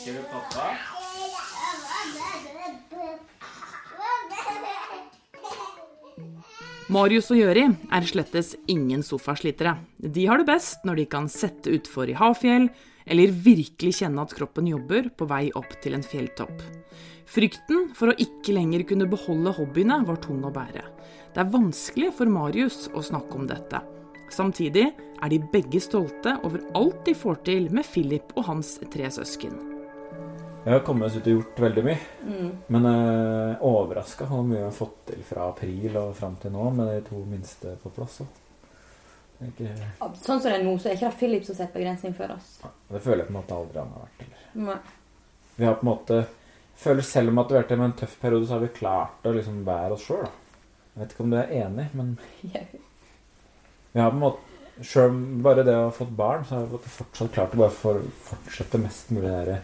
Skal 0.00 0.16
du 0.16 0.22
pappa? 0.32 0.70
Marius 6.90 7.28
og 7.30 7.38
Jøri 7.38 7.68
er 7.70 8.06
slettes 8.08 8.56
ingen 8.66 9.04
sofaslitere. 9.06 9.76
De 10.02 10.24
har 10.26 10.40
det 10.40 10.48
best 10.48 10.82
når 10.88 10.98
de 10.98 11.04
kan 11.12 11.28
sette 11.30 11.70
utfor 11.70 12.10
i 12.10 12.16
Hafjell, 12.18 12.66
eller 13.06 13.32
virkelig 13.32 14.00
kjenne 14.00 14.24
at 14.24 14.34
kroppen 14.36 14.68
jobber 14.70 15.08
på 15.16 15.28
vei 15.30 15.46
opp 15.58 15.72
til 15.82 15.96
en 15.96 16.04
fjelltopp. 16.04 16.64
Frykten 17.30 17.92
for 17.94 18.10
å 18.10 18.18
ikke 18.18 18.56
lenger 18.56 18.82
kunne 18.88 19.08
beholde 19.10 19.54
hobbyene 19.54 20.00
var 20.08 20.18
tung 20.22 20.42
å 20.42 20.52
bære. 20.54 20.82
Det 21.30 21.44
er 21.44 21.52
vanskelig 21.52 22.10
for 22.18 22.30
Marius 22.30 22.88
å 22.90 23.04
snakke 23.06 23.38
om 23.38 23.46
dette. 23.46 23.82
Samtidig 24.34 24.88
er 24.90 25.30
de 25.30 25.40
begge 25.52 25.80
stolte 25.82 26.36
over 26.46 26.62
alt 26.78 27.04
de 27.06 27.14
får 27.18 27.42
til 27.46 27.68
med 27.74 27.86
Philip 27.86 28.34
og 28.36 28.46
hans 28.50 28.76
tre 28.90 29.10
søsken. 29.14 29.58
Jeg 30.60 30.74
har 30.74 30.82
kommet 30.84 31.08
oss 31.08 31.16
ut 31.16 31.24
og 31.24 31.38
gjort 31.38 31.62
veldig 31.64 31.84
mye. 31.86 32.00
Men 32.68 32.86
uh, 32.86 33.62
overraska 33.64 34.26
hvor 34.28 34.44
mye 34.44 34.58
vi 34.58 34.66
har 34.66 34.76
fått 34.76 34.98
til 35.12 35.24
fra 35.24 35.48
april 35.54 35.96
og 35.96 36.12
fram 36.18 36.36
til 36.42 36.52
nå 36.52 36.66
med 36.76 36.92
de 36.92 37.00
to 37.06 37.22
minste 37.24 37.78
på 37.80 37.92
plass. 37.94 38.20
også. 38.20 38.49
Ikke, 39.40 39.70
Sånn 40.20 40.40
som 40.42 40.50
det 40.50 40.58
er 40.58 40.64
nå, 40.66 40.74
så 40.76 40.90
er 40.90 40.98
ikke 40.98 41.08
det 41.08 41.18
Philip 41.20 41.46
som 41.46 41.56
setter 41.56 41.80
begrensning 41.80 42.12
for 42.16 42.34
oss. 42.34 42.58
det 42.90 43.00
føler 43.00 43.22
jeg 43.22 43.30
på 43.30 43.32
en 43.32 43.38
måte 43.38 43.56
aldri 43.56 43.80
han 43.80 43.94
har 43.94 44.04
vært. 44.04 44.26
Eller. 44.26 44.44
Nei. 44.66 44.78
Vi 45.56 45.66
har 45.68 45.78
på 45.80 45.86
en 45.86 45.90
måte 45.90 46.20
føler 46.80 47.04
selv 47.04 47.32
om 47.32 47.40
at 47.42 47.50
vi 47.50 47.56
har 47.56 47.64
vært 47.64 47.78
med 47.78 47.90
en 47.90 47.96
tøff 48.02 48.14
periode, 48.20 48.46
så 48.48 48.56
har 48.56 48.62
vi 48.64 48.74
klart 48.76 49.26
å 49.28 49.32
liksom 49.36 49.64
bære 49.66 49.96
oss 49.96 50.06
sjøl. 50.08 50.28
Jeg 50.90 51.02
vet 51.02 51.12
ikke 51.14 51.24
om 51.26 51.32
du 51.32 51.38
er 51.40 51.52
enig, 51.62 51.88
men 51.96 52.14
vi 53.92 54.00
har 54.00 54.12
på 54.12 54.16
en 54.16 54.24
måte 54.26 54.46
Sjøl 54.80 55.12
bare 55.44 55.60
det 55.60 55.74
å 55.76 55.90
ha 55.90 55.92
fått 55.92 56.12
barn, 56.16 56.44
så 56.48 56.56
har 56.56 56.68
vi 56.70 56.78
fortsatt 56.88 57.34
klart 57.34 57.52
å 57.52 57.58
bare 57.60 57.74
for, 57.74 57.98
fortsette 58.24 58.78
mest 58.80 59.10
mulig 59.12 59.28
de 59.44 59.58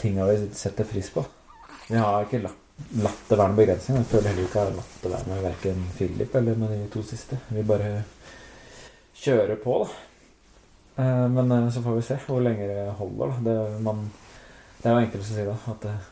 tinga 0.00 0.24
vi 0.26 0.48
setter 0.58 0.88
pris 0.88 1.12
på. 1.14 1.22
Vi 1.86 1.94
har 1.94 2.24
ikke 2.24 2.40
latt, 2.42 2.64
latt 3.04 3.20
det 3.28 3.38
være 3.38 3.52
noen 3.52 3.60
begrensning. 3.60 4.00
Jeg 4.00 4.08
føler 4.10 4.32
heller 4.32 4.48
ikke 4.48 4.58
jeg 4.58 4.72
har 4.72 4.80
latt 4.80 4.96
det 5.04 5.12
være 5.12 5.30
med 5.30 5.44
verken 5.46 5.84
Philip 5.94 6.34
eller 6.40 6.58
med 6.58 6.74
de 6.74 6.80
to 6.90 7.04
siste. 7.06 7.38
Vi 7.54 7.62
bare 7.70 7.92
kjører 9.22 9.58
på, 9.62 9.80
da. 9.82 11.02
Eh, 11.02 11.28
Men 11.28 11.52
eh, 11.52 11.68
så 11.74 11.82
får 11.82 11.98
vi 11.98 12.06
se 12.06 12.18
hvor 12.26 12.40
lenge 12.44 12.68
det 12.68 12.88
holder. 12.98 13.34
da. 13.34 13.50
Det, 13.50 13.80
man, 13.82 14.10
det 14.82 14.88
er 14.90 14.96
jo 14.96 15.04
enkelt 15.06 15.24
å 15.24 15.28
si 15.28 15.46
da, 15.46 15.56
at 15.74 15.86
eh, 15.90 16.08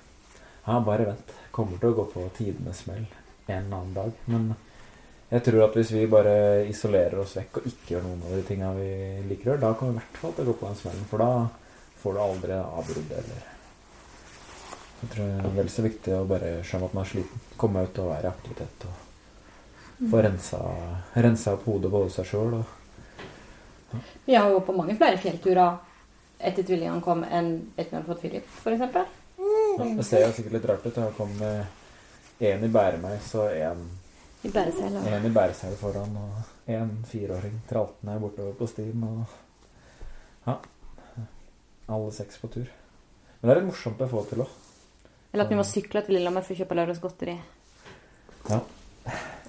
ja, 0.66 0.78
bare 0.80 1.10
vent. 1.12 1.34
Kommer 1.56 1.80
til 1.80 1.92
å 1.92 1.96
gå 2.00 2.04
på 2.12 2.28
tidenes 2.36 2.82
smell 2.84 3.04
en 3.46 3.56
eller 3.64 3.76
annen 3.76 3.94
dag. 3.94 4.16
Men 4.26 4.48
jeg 5.30 5.42
tror 5.46 5.64
at 5.64 5.76
hvis 5.78 5.92
vi 5.94 6.06
bare 6.10 6.34
isolerer 6.70 7.18
oss 7.22 7.36
vekk 7.38 7.60
og 7.60 7.68
ikke 7.70 7.94
gjør 7.94 8.04
noen 8.06 8.24
av 8.26 8.34
de 8.36 8.42
tinga 8.46 8.72
vi 8.76 8.90
liker 9.30 9.48
å 9.48 9.52
gjøre, 9.52 9.62
da 9.64 9.72
kommer 9.78 9.96
vi 9.96 9.98
i 9.98 10.02
hvert 10.04 10.20
fall 10.22 10.34
til 10.36 10.44
å 10.44 10.50
gå 10.50 10.56
på 10.60 10.68
den 10.68 10.80
smellen. 10.82 11.06
For 11.10 11.22
da 11.22 11.30
får 12.02 12.14
du 12.16 12.22
aldri 12.22 12.58
avbrudd 12.60 13.14
eller 13.22 13.52
Jeg 14.96 15.10
tror 15.12 15.26
det 15.28 15.48
er 15.50 15.56
vel 15.58 15.68
så 15.72 15.82
viktig 15.84 16.14
å 16.16 16.26
bare 16.28 16.52
skjønne 16.64 16.88
at 16.88 16.94
man 16.96 17.04
er 17.04 17.10
sliten. 17.10 17.42
Komme 17.60 17.82
ut 17.86 17.98
og 18.02 18.10
være 18.12 18.28
i 18.28 18.32
aktivitet 18.32 18.86
og 18.88 20.10
få 20.10 20.22
rensa, 20.24 20.60
rensa 21.16 21.54
opp 21.56 21.66
hodet 21.70 21.90
både 21.92 22.12
seg 22.12 22.28
sjøl 22.28 22.58
og 22.58 22.74
Vi 24.24 24.34
har 24.34 24.50
jo 24.50 24.60
på 24.66 24.74
mange 24.76 24.96
flere 24.98 25.18
fjellturer 25.20 25.76
etter 26.38 26.62
tvillingene 26.62 27.02
kom 27.04 27.22
enn 27.24 27.52
etter 27.76 27.90
vi 27.90 27.96
hadde 27.96 28.08
fått 28.10 28.20
Philip, 28.24 28.48
f.eks. 28.60 28.80
ja, 29.78 29.86
Det 29.96 30.04
ser 30.04 30.26
jo 30.26 30.32
sikkert 30.36 30.58
litt 30.58 30.68
rart 30.68 30.86
ut. 30.86 30.92
Jeg 30.96 31.04
har 31.04 31.14
kommet 31.16 32.42
én 32.42 32.64
i 32.64 32.68
bæremeis 32.72 33.30
og 33.38 33.52
én 33.52 33.86
I. 34.44 34.50
En 34.52 35.24
i 35.26 35.32
bæresel 35.32 35.74
foran 35.80 36.12
og 36.20 36.70
en 36.70 36.92
fireåring 37.08 37.56
traltende 37.68 38.18
bortover 38.20 38.52
på 38.58 38.68
stien. 38.70 39.02
Og 39.02 39.24
ja. 40.46 40.58
Alle 41.88 42.12
seks 42.12 42.38
på 42.38 42.50
tur. 42.52 42.68
Men 43.40 43.48
det 43.48 43.54
er 43.54 43.60
litt 43.60 43.70
morsomt 43.72 44.02
å 44.02 44.10
få 44.10 44.22
til 44.28 44.44
òg. 44.44 44.54
Eller 45.32 45.44
at 45.44 45.52
vi 45.52 45.58
må 45.58 45.64
sykle 45.66 46.02
til 46.04 46.16
Lillehammer 46.16 46.44
for 46.46 46.54
å 46.54 46.60
kjøpe 46.60 46.78
lørdagsgodteri. 46.78 47.36
Ja. 48.50 48.60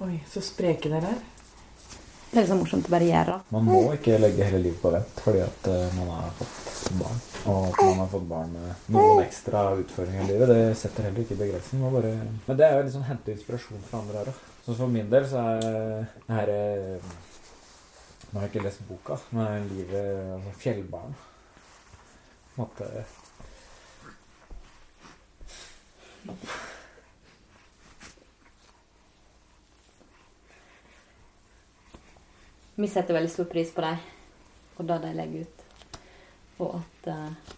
Oi, 0.05 0.17
så 0.29 0.41
spreke 0.45 0.89
dere 0.91 1.13
er. 1.13 1.21
Det 2.37 2.43
er 2.43 2.45
liksom 2.45 2.59
morsomt 2.61 2.85
å 2.85 2.91
bare 2.93 3.05
gjøre. 3.07 3.35
Man 3.49 3.63
må 3.65 3.77
ikke 3.95 4.19
legge 4.21 4.45
hele 4.45 4.59
livet 4.61 4.77
på 4.77 4.91
vent 4.93 5.21
fordi 5.25 5.39
at 5.41 5.69
eh, 5.73 5.95
man 5.95 6.11
har 6.13 6.35
fått 6.37 6.91
barn. 6.99 7.23
Og 7.49 7.63
at 7.65 7.79
man 7.81 8.01
har 8.03 8.11
fått 8.11 8.27
barn 8.29 8.51
med 8.53 8.91
noen 8.93 9.21
ekstra 9.23 9.63
utfordringer 9.79 10.21
i 10.21 10.27
livet, 10.27 10.51
det 10.51 10.75
setter 10.77 11.07
heller 11.07 11.23
ikke 11.23 11.39
begrensning. 11.39 11.81
Bare... 11.95 12.11
Men 12.45 12.59
det 12.59 12.67
er 12.67 12.77
jo 12.77 12.83
liksom 12.91 13.07
hente 13.07 13.33
inspirasjon 13.33 13.81
fra 13.87 14.03
andre 14.03 14.21
her 14.21 14.29
òg. 14.29 14.45
Så 14.67 14.77
for 14.77 14.93
min 14.93 15.09
del 15.09 15.25
så 15.33 15.47
er 15.47 15.65
det 15.65 15.73
her 16.35 16.53
Nå 18.27 18.35
har 18.35 18.45
jeg 18.45 18.53
ikke 18.53 18.67
lest 18.67 18.85
boka, 18.85 19.17
men 19.33 19.65
livet 19.71 20.07
altså 20.37 20.53
fjellbarn. 20.61 21.17
På 22.53 22.67
en 22.67 22.67
måte 22.67 22.85
Vi 32.77 32.87
setter 32.89 33.17
veldig 33.17 33.33
stor 33.33 33.49
pris 33.49 33.73
på 33.73 33.81
dem 33.81 33.97
og 34.77 34.85
det 34.85 34.97
de 35.03 35.13
legger 35.17 35.47
ut. 35.47 35.63
Og 36.61 36.75
at 36.77 37.07
uh, 37.09 37.55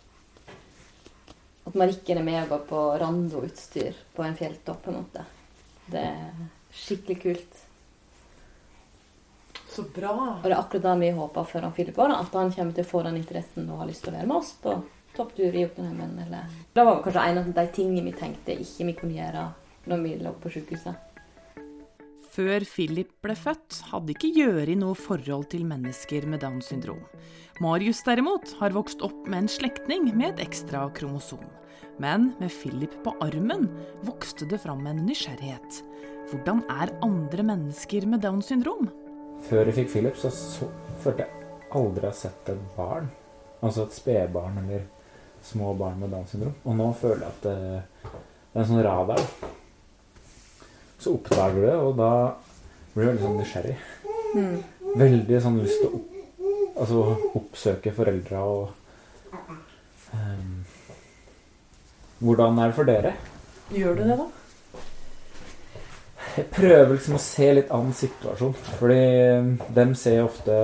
at 1.70 1.76
Marikken 1.78 2.18
er 2.18 2.26
med 2.26 2.40
og 2.42 2.54
går 2.54 2.62
på 2.70 2.84
Rando-utstyr 2.98 3.98
på 4.16 4.24
en 4.26 4.38
fjelltopp, 4.38 4.80
på 4.84 4.90
en 4.90 5.02
måte. 5.04 5.26
Det 5.86 6.02
er 6.02 6.32
skikkelig 6.74 7.18
kult. 7.22 7.60
Så 9.70 9.86
bra. 9.94 10.16
Og 10.40 10.48
det 10.48 10.56
er 10.56 10.58
akkurat 10.58 10.88
det 10.88 10.96
vi 11.04 11.12
håper 11.20 11.46
for 11.52 11.68
han 11.68 11.76
Filip 11.76 12.00
òg. 12.02 12.16
at 12.16 12.34
han 12.34 12.56
kommer 12.56 12.74
til 12.74 12.88
å 12.88 12.90
få 12.90 13.04
den 13.06 13.20
interessen 13.20 13.70
og 13.70 13.84
har 13.84 13.92
lyst 13.92 14.02
til 14.02 14.14
å 14.14 14.18
være 14.18 14.32
med 14.32 14.38
oss 14.40 14.56
på 14.64 14.74
topptur 15.14 15.54
i 15.54 15.62
Jotunheimen. 15.62 16.18
Eller 16.26 16.50
Det 16.74 16.86
var 16.86 17.04
kanskje 17.04 17.28
en 17.28 17.38
av 17.44 17.54
de 17.54 17.68
tingene 17.68 18.06
vi 18.08 18.18
tenkte 18.18 18.58
ikke 18.58 18.90
vi 18.90 18.98
kunne 19.04 19.20
gjøre 19.20 19.46
når 19.86 20.04
vi 20.08 20.16
lå 20.24 20.34
på 20.42 20.50
sykehuset. 20.50 21.09
Før 22.40 22.64
Philip 22.64 23.10
ble 23.20 23.34
født, 23.36 23.82
hadde 23.90 24.14
ikke 24.14 24.30
Gjøri 24.32 24.78
noe 24.80 24.96
forhold 24.96 25.50
til 25.52 25.66
mennesker 25.68 26.24
med 26.32 26.40
Downs 26.40 26.70
syndrom. 26.72 27.02
Marius 27.60 28.00
derimot 28.08 28.54
har 28.62 28.72
vokst 28.72 29.04
opp 29.04 29.26
med 29.28 29.42
en 29.42 29.50
slektning 29.52 30.06
med 30.14 30.38
et 30.38 30.46
ekstra 30.46 30.86
kromosom. 30.96 31.44
Men 32.00 32.30
med 32.40 32.54
Philip 32.62 32.96
på 33.04 33.12
armen 33.26 33.68
vokste 34.08 34.48
det 34.48 34.62
fram 34.64 34.88
en 34.88 35.04
nysgjerrighet. 35.04 35.82
Hvordan 36.32 36.64
er 36.72 36.96
andre 37.04 37.44
mennesker 37.52 38.08
med 38.08 38.24
Downs 38.24 38.54
syndrom? 38.54 38.88
Før 39.50 39.68
jeg 39.68 39.82
fikk 39.82 39.94
Philip, 39.98 40.16
så, 40.24 40.32
så 40.32 40.72
følte 41.04 41.28
jeg 41.28 41.54
aldri 41.76 42.08
å 42.08 42.14
ha 42.14 42.20
sett 42.24 42.56
et 42.56 42.66
barn. 42.80 43.12
Altså 43.60 43.84
et 43.84 44.00
spedbarn 44.00 44.64
eller 44.64 44.88
små 45.44 45.76
barn 45.76 46.00
med 46.00 46.16
Downs 46.16 46.32
syndrom. 46.38 46.56
Og 46.64 46.80
nå 46.80 46.94
føler 47.04 47.28
jeg 47.28 47.36
at 47.36 47.50
det, 47.50 48.14
det 48.14 48.62
er 48.62 48.64
en 48.64 48.72
sånn 48.72 48.86
radar. 48.88 49.28
Så 51.00 51.16
oppdager 51.16 51.56
du 51.56 51.66
det, 51.66 51.76
og 51.80 51.94
da 52.00 52.12
blir 52.94 53.06
du 53.06 53.10
veldig 53.10 53.24
sånn 53.24 53.40
nysgjerrig. 53.40 53.76
Veldig 55.00 55.42
sånn 55.44 55.62
lyst 55.64 55.80
til 55.80 55.90
å 55.90 56.00
opp, 56.00 56.18
altså, 56.84 57.04
oppsøke 57.40 57.94
foreldra 57.96 58.44
og 58.44 59.38
um, 60.14 60.58
Hvordan 62.20 62.60
er 62.60 62.72
det 62.72 62.76
for 62.76 62.90
dere? 62.90 63.14
Gjør 63.72 63.96
du 63.96 64.04
det, 64.04 64.18
da? 64.20 64.28
Jeg 66.36 66.48
prøver 66.52 66.92
liksom 66.94 67.16
å 67.16 67.22
se 67.24 67.48
litt 67.56 67.72
an 67.74 67.94
situasjonen. 67.96 68.74
Fordi 68.80 69.00
dem 69.76 69.94
ser 69.98 70.26
ofte 70.26 70.58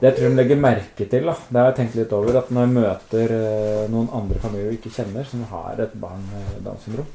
Det 0.00 0.08
jeg 0.08 0.16
tror 0.16 0.32
de 0.32 0.38
legger 0.40 0.58
merke 0.58 1.06
til, 1.06 1.28
da, 1.28 1.36
det 1.46 1.60
har 1.60 1.68
jeg 1.68 1.76
tenkt 1.78 1.98
litt 2.00 2.14
over, 2.16 2.40
at 2.40 2.48
når 2.50 2.64
jeg 2.64 2.74
møter 2.74 3.34
eh, 3.36 3.82
noen 3.92 4.08
andre 4.18 4.40
familier 4.42 4.72
vi 4.72 4.78
ikke 4.80 4.90
kjenner, 4.96 5.28
som 5.28 5.44
har 5.52 5.78
et 5.84 5.92
barn 6.02 6.24
med 6.26 6.56
Downs 6.64 6.88
syndrom, 6.88 7.06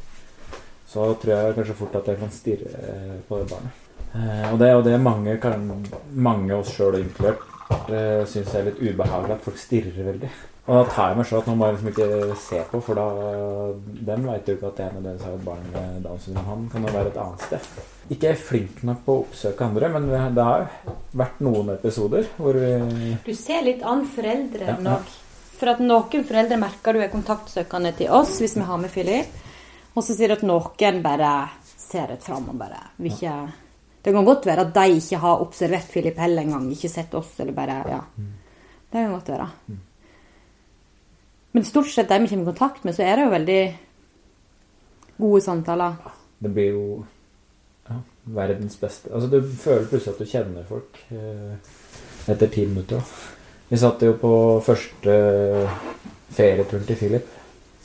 så 0.87 1.11
tror 1.19 1.33
jeg 1.33 1.57
kanskje 1.57 1.77
fort 1.81 1.99
at 1.99 2.07
jeg 2.07 2.21
kan 2.21 2.33
stirre 2.33 2.71
eh, 2.79 3.15
på 3.27 3.41
det 3.41 3.49
barnet. 3.51 3.85
Eh, 4.15 4.53
Og 4.53 4.59
det, 4.59 4.67
er 4.69 4.75
jo 4.77 4.85
det 4.87 4.99
mange, 5.03 5.37
kan, 5.43 5.67
mange 6.15 6.55
oss 6.55 6.71
sjøl 6.75 7.01
inkludert 7.01 7.43
uh, 7.67 8.23
syns 8.29 8.53
er 8.55 8.69
litt 8.69 8.79
ubehagelig 8.79 9.35
at 9.35 9.43
folk 9.43 9.59
stirrer 9.59 10.05
veldig. 10.11 10.29
Og 10.67 10.73
da 10.75 10.83
tar 10.91 11.11
jeg 11.11 11.17
meg 11.19 11.27
sjøl 11.29 11.39
at 11.39 11.45
nå 11.47 11.53
må 11.55 11.67
jeg 11.67 11.75
liksom 11.77 11.89
ikke 11.93 12.37
se 12.43 12.57
på, 12.71 12.79
for 12.83 12.99
da 12.99 13.05
dem 14.09 14.25
veit 14.27 14.49
jo 14.49 14.55
ikke 14.57 14.67
at 14.67 14.79
det 14.79 14.85
er 14.85 14.97
nødvendigvis 14.97 15.27
har 15.27 15.37
et 15.37 15.45
barn 15.45 15.69
med 15.71 16.01
Downs 16.03 16.25
syndrom. 16.27 16.49
Han 16.49 16.65
kan 16.73 16.87
jo 16.87 16.95
være 16.95 17.11
et 17.13 17.19
annet 17.23 17.45
sted. 17.45 17.69
Ikke 18.15 18.31
er 18.33 18.41
flink 18.49 18.81
nok 18.87 18.99
på 19.05 19.15
å 19.15 19.21
oppsøke 19.23 19.67
andre, 19.67 19.91
men 19.95 20.09
det 20.11 20.47
har 20.49 20.67
vært 21.23 21.39
noen 21.47 21.71
episoder 21.77 22.27
hvor 22.35 22.59
vi 22.59 23.13
Du 23.23 23.31
ser 23.35 23.63
litt 23.63 23.83
an 23.87 24.03
foreldre 24.11 24.73
ja. 24.73 24.77
nok. 24.89 25.15
For 25.57 25.71
at 25.71 25.79
noen 25.81 26.27
foreldre 26.27 26.59
merker 26.61 26.95
du 26.95 27.03
er 27.03 27.15
kontaktsøkende 27.15 27.95
til 27.97 28.11
oss 28.13 28.35
hvis 28.43 28.59
vi 28.59 28.67
har 28.67 28.83
med 28.83 28.91
Philip. 28.91 29.43
Og 29.97 30.05
så 30.05 30.13
sier 30.13 30.29
du 30.29 30.37
at 30.37 30.45
noen 30.45 30.99
bare 31.01 31.31
ser 31.65 32.11
rett 32.11 32.21
fram 32.23 32.51
og 32.51 32.59
bare 32.59 32.83
vil 33.01 33.15
ikke 33.15 33.33
Det 34.05 34.13
kan 34.13 34.27
godt 34.27 34.45
være 34.45 34.63
at 34.67 34.75
de 34.75 34.99
ikke 34.99 35.17
har 35.19 35.41
observert 35.43 35.89
Philip 35.91 36.19
heller 36.21 36.45
engang. 36.45 36.69
Ikke 36.71 36.89
sett 36.89 37.13
oss, 37.17 37.33
eller 37.41 37.51
bare 37.57 37.81
Ja. 37.89 38.01
Det 38.87 39.01
kan 39.01 39.11
godt 39.11 39.29
være. 39.29 39.49
Men 41.51 41.63
stort 41.65 41.89
sett 41.89 42.07
de 42.07 42.19
vi 42.19 42.27
kommer 42.27 42.43
i 42.43 42.53
kontakt 42.53 42.85
med, 42.85 42.95
så 42.95 43.03
er 43.03 43.15
det 43.15 43.25
jo 43.25 43.31
veldig 43.33 43.79
gode 45.17 45.41
samtaler. 45.41 45.95
Det 46.39 46.53
blir 46.53 46.69
jo 46.71 47.05
ja, 47.89 47.95
verdens 48.23 48.77
beste 48.77 49.11
Altså, 49.11 49.27
du 49.27 49.41
føler 49.41 49.87
plutselig 49.87 50.13
at 50.13 50.19
du 50.19 50.31
kjenner 50.31 50.63
folk 50.69 50.99
eh, 51.11 51.57
etter 52.31 52.47
ti 52.47 52.65
minutter. 52.65 53.01
Vi 53.69 53.77
satt 53.77 54.03
jo 54.05 54.13
på 54.21 54.61
første 54.63 55.17
ferieturen 56.29 56.85
til 56.85 56.95
Philip. 56.95 57.36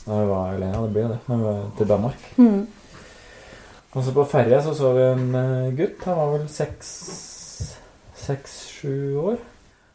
Da 0.03 0.19
vi 0.19 0.27
var, 0.27 0.53
alene. 0.53 0.73
ja, 0.73 0.81
det 0.81 0.93
blir 0.95 1.05
jo 1.05 1.11
det. 1.13 1.19
Når 1.27 1.37
vi 1.37 1.43
var 1.43 1.59
til 1.77 1.87
Danmark. 1.87 2.25
Mm. 2.37 2.67
Og 3.93 4.03
så 4.03 4.13
på 4.15 4.25
ferja 4.25 4.61
så 4.65 4.73
så 4.75 4.89
vi 4.97 5.03
en 5.05 5.35
eh, 5.37 5.73
gutt. 5.77 6.03
Han 6.07 6.17
var 6.17 6.31
vel 6.37 6.47
seks 6.51 6.89
seks-sju 8.23 9.19
år. 9.21 9.37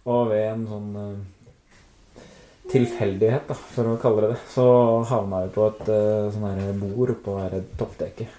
Og 0.09 0.31
ved 0.31 0.45
en 0.47 0.65
sånn 0.71 0.97
eh, 1.03 2.25
tilfeldighet, 2.73 3.49
da, 3.49 3.57
for 3.75 3.91
å 3.91 3.99
kalle 4.01 4.25
det 4.25 4.35
det, 4.35 4.43
så 4.53 4.67
havna 5.09 5.43
vi 5.47 5.53
på 5.57 5.67
et 5.71 5.91
eh, 5.93 6.29
sånn 6.35 6.47
her 6.49 6.79
bord 6.81 7.15
oppå 7.17 7.39
her 7.41 7.59
toppdekket. 7.81 8.37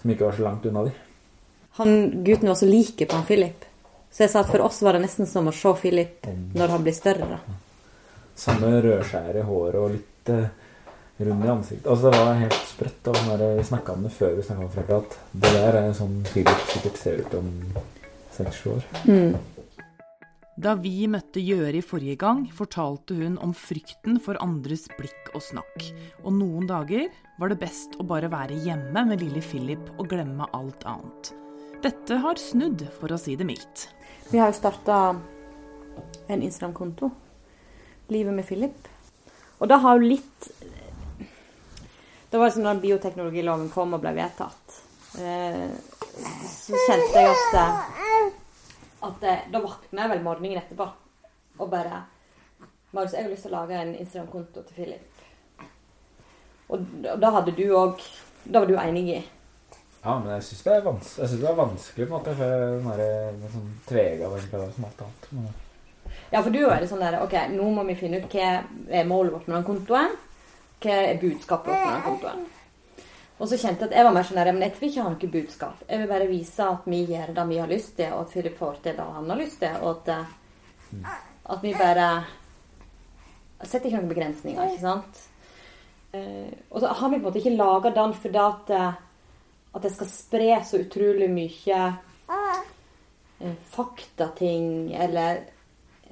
Som 0.00 0.14
ikke 0.14 0.28
var 0.28 0.38
så 0.38 0.46
langt 0.46 0.68
unna 0.70 0.86
de. 0.86 0.94
Han 1.80 2.24
gutten 2.24 2.48
var 2.48 2.56
så 2.56 2.68
like 2.68 3.04
på 3.04 3.18
han 3.18 3.28
Philip. 3.28 3.66
Så 4.10 4.24
jeg 4.24 4.32
sa 4.32 4.40
at 4.42 4.50
for 4.50 4.64
oss 4.64 4.80
var 4.82 4.96
det 4.96 5.04
nesten 5.04 5.28
som 5.28 5.46
å 5.46 5.54
se 5.54 5.70
Philip 5.82 6.24
når 6.56 6.72
han 6.72 6.86
blir 6.86 6.96
større. 6.96 7.28
da. 7.36 7.58
Samme 8.38 8.72
rødskjær 8.82 9.38
i 9.38 9.44
håret 9.46 9.78
og 9.78 9.92
litt 9.94 10.32
rund 11.28 11.44
i 11.44 11.52
ansiktet. 11.52 11.86
Altså 11.86 12.10
Det 12.10 12.18
var 12.18 12.40
helt 12.40 12.58
sprøtt. 12.72 13.12
Og 13.12 13.22
når 13.28 13.46
vi 13.58 13.68
snakka 13.70 13.94
om 13.94 14.04
det 14.06 14.12
før 14.16 14.36
vi 14.36 14.44
snakka 14.46 14.66
om 14.66 14.74
Frekka, 14.74 15.00
at 15.04 15.16
det 15.44 15.54
der 15.56 15.80
er 15.82 15.96
sånn 15.96 16.20
Philip 16.32 16.68
sikkert 16.72 17.00
ser 17.00 17.24
ut 17.24 17.38
om 17.40 17.50
seks-sju 18.36 18.76
år. 18.76 18.86
Da 20.60 20.74
vi 20.76 21.06
møtte 21.08 21.40
Gjøri 21.40 21.80
forrige 21.80 22.18
gang, 22.20 22.42
fortalte 22.52 23.16
hun 23.16 23.38
om 23.40 23.54
frykten 23.56 24.18
for 24.20 24.36
andres 24.44 24.88
blikk 24.98 25.30
og 25.32 25.44
snakk. 25.46 25.86
Og 26.20 26.34
noen 26.36 26.66
dager 26.68 27.06
var 27.40 27.52
det 27.52 27.60
best 27.62 27.96
å 27.96 28.04
bare 28.04 28.28
være 28.28 28.58
hjemme 28.66 29.06
med 29.08 29.22
lille 29.22 29.40
Philip 29.40 29.86
og 29.96 30.10
glemme 30.10 30.48
alt 30.56 30.84
annet. 30.84 31.32
Dette 31.80 32.18
har 32.20 32.36
snudd, 32.36 32.84
for 33.00 33.08
å 33.08 33.16
si 33.16 33.38
det 33.40 33.46
mildt. 33.48 33.86
Vi 34.28 34.36
har 34.36 34.50
jo 34.52 34.58
starta 34.58 34.98
en 36.28 36.42
Instagram-konto. 36.44 37.08
Livet 38.12 38.36
med 38.36 38.44
Philip. 38.44 38.90
Og 39.60 39.70
da 39.70 39.78
har 39.80 39.96
jo 39.96 40.12
litt 40.12 40.50
Det 42.30 42.38
var 42.38 42.46
liksom 42.46 42.64
da 42.64 42.74
bioteknologiloven 42.78 43.70
kom 43.74 43.96
og 43.96 44.02
ble 44.04 44.12
vedtatt. 44.14 44.76
Eh, 45.18 45.70
så 46.46 46.82
kjente 46.86 47.24
jeg 47.24 47.32
at 47.34 47.56
eh, 47.58 48.10
at 49.00 49.24
eh, 49.24 49.46
Da 49.50 49.60
våkna 49.64 50.04
jeg 50.04 50.12
vel 50.12 50.22
morgenen 50.22 50.60
etterpå 50.60 50.86
og 51.60 51.68
bare 51.68 52.04
Marius, 52.94 53.12
jeg 53.12 53.24
har 53.24 53.32
lyst 53.32 53.44
til 53.46 53.52
å 53.52 53.58
lage 53.60 53.76
en 53.78 53.90
Instagram-konto 53.94 54.62
til 54.66 54.76
Philip. 54.78 55.24
Og 56.70 56.86
da 57.02 57.30
hadde 57.36 57.54
du 57.54 57.64
òg 57.74 58.00
Da 58.44 58.62
var 58.62 58.70
du 58.70 58.78
enig 58.78 59.04
i 59.10 59.18
Ja, 60.00 60.14
men 60.18 60.30
jeg 60.36 60.46
syns 60.46 60.62
det, 60.64 60.76
er 60.78 60.86
jeg 60.86 61.02
synes 61.28 61.34
det 61.34 61.48
var 61.48 61.58
vanskelig 61.58 62.06
på 62.06 62.14
en 62.14 62.16
måte. 62.16 62.36
For 62.38 62.64
den 62.64 62.88
der, 62.88 63.34
den 63.42 63.52
sånn 63.52 63.74
tvega 63.90 64.30
var 64.32 64.46
som 64.46 64.86
alt 64.88 65.04
annet. 65.04 65.28
Men, 65.34 65.50
Ja, 66.30 66.40
for 66.40 66.50
du 66.54 66.62
er 66.62 66.80
det 66.80 66.88
sånn 66.88 67.02
der 67.02 67.18
OK, 67.20 67.36
nå 67.52 67.66
må 67.74 67.84
vi 67.90 67.98
finne 67.98 68.22
ut 68.22 68.32
hva 68.32 68.50
er 68.88 69.10
målet 69.10 69.34
vårt 69.34 69.50
med 69.50 69.58
den 69.58 69.66
kontoen. 69.66 70.16
Hva 70.80 70.96
er 70.96 71.20
budskapet 71.20 71.70
vårt 71.72 71.84
med 71.84 71.94
den 71.94 72.06
kontoen. 72.08 72.48
Og 73.40 73.48
så 73.48 73.56
kjente 73.56 73.86
jeg 73.86 73.88
at 73.88 73.96
jeg 73.96 74.04
var 74.04 74.12
mer 74.12 74.26
sånn 74.28 74.50
men 74.50 74.62
jeg 74.66 74.74
vil 74.76 74.90
ikke 74.90 75.04
ha 75.06 75.12
noe 75.14 75.32
budskap. 75.32 75.84
Jeg 75.88 76.00
vil 76.02 76.10
bare 76.10 76.28
vise 76.28 76.66
at 76.66 76.88
vi 76.92 76.98
gjør 77.08 77.32
det 77.38 77.46
vi 77.48 77.60
har 77.62 77.70
lyst 77.70 77.94
til, 77.96 78.12
og 78.12 78.26
at 78.26 78.34
Philip 78.34 78.58
får 78.58 78.80
til 78.84 78.98
det 78.98 79.06
han 79.16 79.30
har 79.32 79.40
lyst 79.40 79.60
til. 79.62 79.76
Og 79.80 79.90
at, 79.94 80.08
eh, 80.12 81.14
at 81.54 81.62
vi 81.64 81.72
bare 81.78 82.08
setter 83.62 83.88
ikke 83.88 83.96
noen 83.96 84.12
begrensninger, 84.12 84.74
ikke 84.74 84.84
sant. 84.84 85.22
Eh, 86.12 86.52
og 86.70 86.82
så 86.82 86.90
har 86.90 87.08
vi 87.08 87.16
på 87.16 87.20
en 87.20 87.26
måte 87.28 87.40
ikke 87.40 87.54
laga 87.54 87.94
den 87.94 88.12
fordi 88.18 88.42
at, 88.42 88.70
eh, 88.76 89.00
at 89.74 89.82
det 89.86 89.92
skal 89.94 90.10
spre 90.10 90.50
så 90.66 90.80
utrolig 90.82 91.30
mye 91.30 91.80
eh, 92.28 93.54
faktating 93.70 94.92
eller 94.92 95.44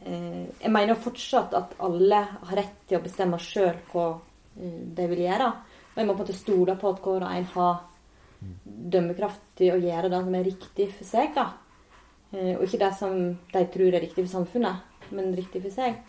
eh, 0.05 0.45
Jeg 0.63 0.71
mener 0.71 0.95
fortsatt 0.95 1.57
at 1.59 1.75
alle 1.83 2.23
har 2.31 2.57
rett 2.57 2.79
til 2.87 3.01
å 3.01 3.05
bestemme 3.05 3.41
sjøl 3.43 3.75
hva 3.91 4.07
eh, 4.15 4.28
de 4.59 5.07
vil 5.13 5.25
gjøre. 5.25 5.53
Og 5.93 6.01
jeg 6.01 6.07
må 6.09 6.15
på 6.15 6.23
en 6.23 6.27
måte 6.27 6.37
stole 6.37 6.77
på 6.79 6.93
at 6.93 7.01
hver 7.05 7.25
og 7.27 7.31
en 7.31 7.49
har 7.55 7.79
dømmekraft 8.65 9.41
til 9.59 9.75
å 9.75 9.81
gjøre 9.83 10.11
det 10.13 10.21
som 10.25 10.37
er 10.39 10.47
riktig 10.47 10.89
for 10.95 11.09
seg. 11.09 11.33
Da. 11.35 11.47
Eh, 12.33 12.55
og 12.57 12.65
ikke 12.67 12.83
det 12.85 12.93
som 12.99 13.17
de 13.53 13.65
tror 13.75 13.95
er 13.95 14.05
riktig 14.05 14.25
for 14.25 14.33
samfunnet, 14.37 15.07
men 15.11 15.35
riktig 15.37 15.63
for 15.65 15.75
seg. 15.75 16.03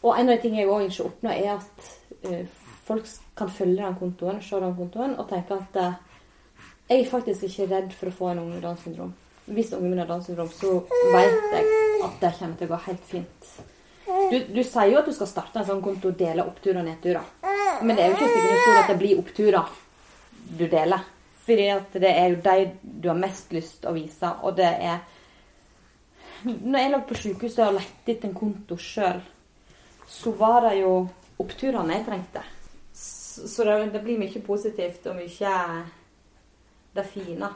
Og 0.00 0.14
en 0.14 0.30
av 0.30 0.36
de 0.36 0.42
tingene 0.44 0.62
jeg 0.62 0.70
òg 0.70 0.86
ønsker 0.86 1.04
å 1.04 1.10
oppnå, 1.10 1.32
er 1.34 1.50
at 1.58 1.90
eh, 2.30 2.60
folk 2.86 3.10
kan 3.36 3.50
følge 3.52 3.82
den 3.82 3.98
kontoen, 3.98 4.40
se 4.44 4.60
den 4.62 4.78
kontoen, 4.78 5.18
og 5.18 5.28
tenke 5.28 5.58
at 5.60 5.80
eh, 5.80 5.98
jeg 6.90 7.04
er 7.04 7.10
faktisk 7.10 7.44
ikke 7.46 7.68
redd 7.70 7.92
for 7.94 8.10
å 8.10 8.16
få 8.16 8.30
en 8.30 8.44
unge 8.44 8.56
med 8.56 8.64
Downs 8.64 8.86
syndrom. 8.86 9.12
Hvis 9.50 9.74
ungen 9.76 9.92
min 9.92 10.00
har 10.02 10.08
Downs 10.08 10.30
syndrom, 10.30 10.48
så 10.54 10.78
vet 11.12 11.52
jeg 11.52 11.68
at 12.06 12.16
det 12.22 12.32
kommer 12.38 12.56
til 12.56 12.70
å 12.70 12.72
gå 12.72 12.80
helt 12.86 13.04
fint. 13.10 13.52
Du, 14.30 14.38
du 14.54 14.60
sier 14.62 14.92
jo 14.92 15.00
at 15.00 15.08
du 15.08 15.14
skal 15.14 15.28
starte 15.30 15.60
en 15.60 15.66
sånn 15.66 15.82
konto 15.82 16.12
og 16.12 16.18
dele 16.18 16.44
oppturer 16.46 16.80
og 16.82 16.86
nedturer. 16.86 17.30
Men 17.82 17.96
det 17.96 18.04
er 18.04 18.12
jo 18.12 18.18
ikke 18.18 18.34
sikkert 18.34 18.82
at 18.82 18.92
det 18.92 18.98
blir 19.00 19.22
oppturer 19.22 19.72
du 20.58 20.66
deler. 20.70 21.08
Fordi 21.46 21.66
at 21.74 21.96
det 22.04 22.10
er 22.10 22.28
jo 22.30 22.42
de 22.44 22.70
du 22.82 23.08
har 23.10 23.18
mest 23.18 23.52
lyst 23.54 23.86
å 23.88 23.94
vise, 23.96 24.34
og 24.42 24.54
det 24.60 24.68
er 24.70 25.00
Når 26.42 26.78
jeg 26.78 26.90
lå 26.90 26.98
på 27.04 27.16
sykehuset 27.20 27.66
og 27.66 27.74
lette 27.76 28.12
etter 28.14 28.30
en 28.30 28.36
konto 28.36 28.76
sjøl, 28.80 29.18
så 30.08 30.30
var 30.38 30.62
det 30.64 30.78
jo 30.78 30.92
oppturene 31.42 31.98
jeg 31.98 32.06
trengte. 32.06 32.44
Så 32.96 33.48
så 33.48 33.64
det, 33.64 33.74
det 33.92 34.00
blir 34.04 34.18
mye 34.18 34.40
positivt 34.46 35.04
og 35.06 35.18
mye 35.18 35.52
det 36.96 37.04
fine. 37.12 37.50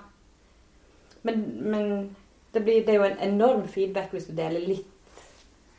Men, 1.22 1.40
men 1.70 2.16
det, 2.52 2.60
blir, 2.60 2.84
det 2.84 2.92
er 2.92 3.00
jo 3.00 3.08
en 3.08 3.24
enorm 3.32 3.64
feedback 3.68 4.12
hvis 4.12 4.28
du 4.28 4.34
deler 4.36 4.68
litt 4.68 5.18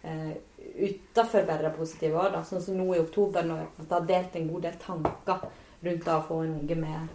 eh, 0.04 0.34
utafor 0.76 1.46
bare 1.48 1.64
positive 1.64 1.78
positive 1.78 2.32
Da. 2.34 2.42
Sånn 2.44 2.64
som 2.64 2.78
nå 2.78 2.88
i 2.96 3.00
oktober, 3.00 3.46
når 3.46 3.64
jeg 3.64 3.88
har 3.90 4.10
delt 4.10 4.36
en 4.36 4.50
god 4.50 4.68
del 4.68 4.82
tanker 4.82 5.46
rundt 5.86 6.10
å 6.10 6.26
få 6.28 6.42
en 6.44 6.58
unge 6.62 6.76
med, 6.80 7.14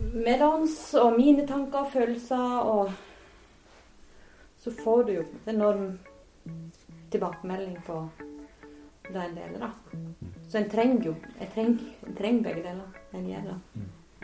Meddans 0.00 0.94
og 0.96 1.18
mine 1.18 1.42
tanker 1.46 1.82
og 1.82 1.90
følelser, 1.92 2.60
og 2.64 2.90
så 4.62 4.72
får 4.72 5.02
du 5.04 5.12
jo 5.12 5.24
en 5.24 5.54
enorm 5.54 5.98
tilbakemelding 7.10 7.76
på 7.84 7.98
den 9.10 9.34
delen, 9.36 9.60
da. 9.60 9.70
Så 10.48 10.58
en 10.58 10.70
trenger 10.70 11.04
jo 11.04 11.14
Jeg 11.40 11.48
trenger, 11.54 11.78
trenger 12.18 12.42
begge 12.42 12.62
deler. 12.62 13.00
En 13.12 13.26
gjør 13.26 13.48
det. 13.50 13.58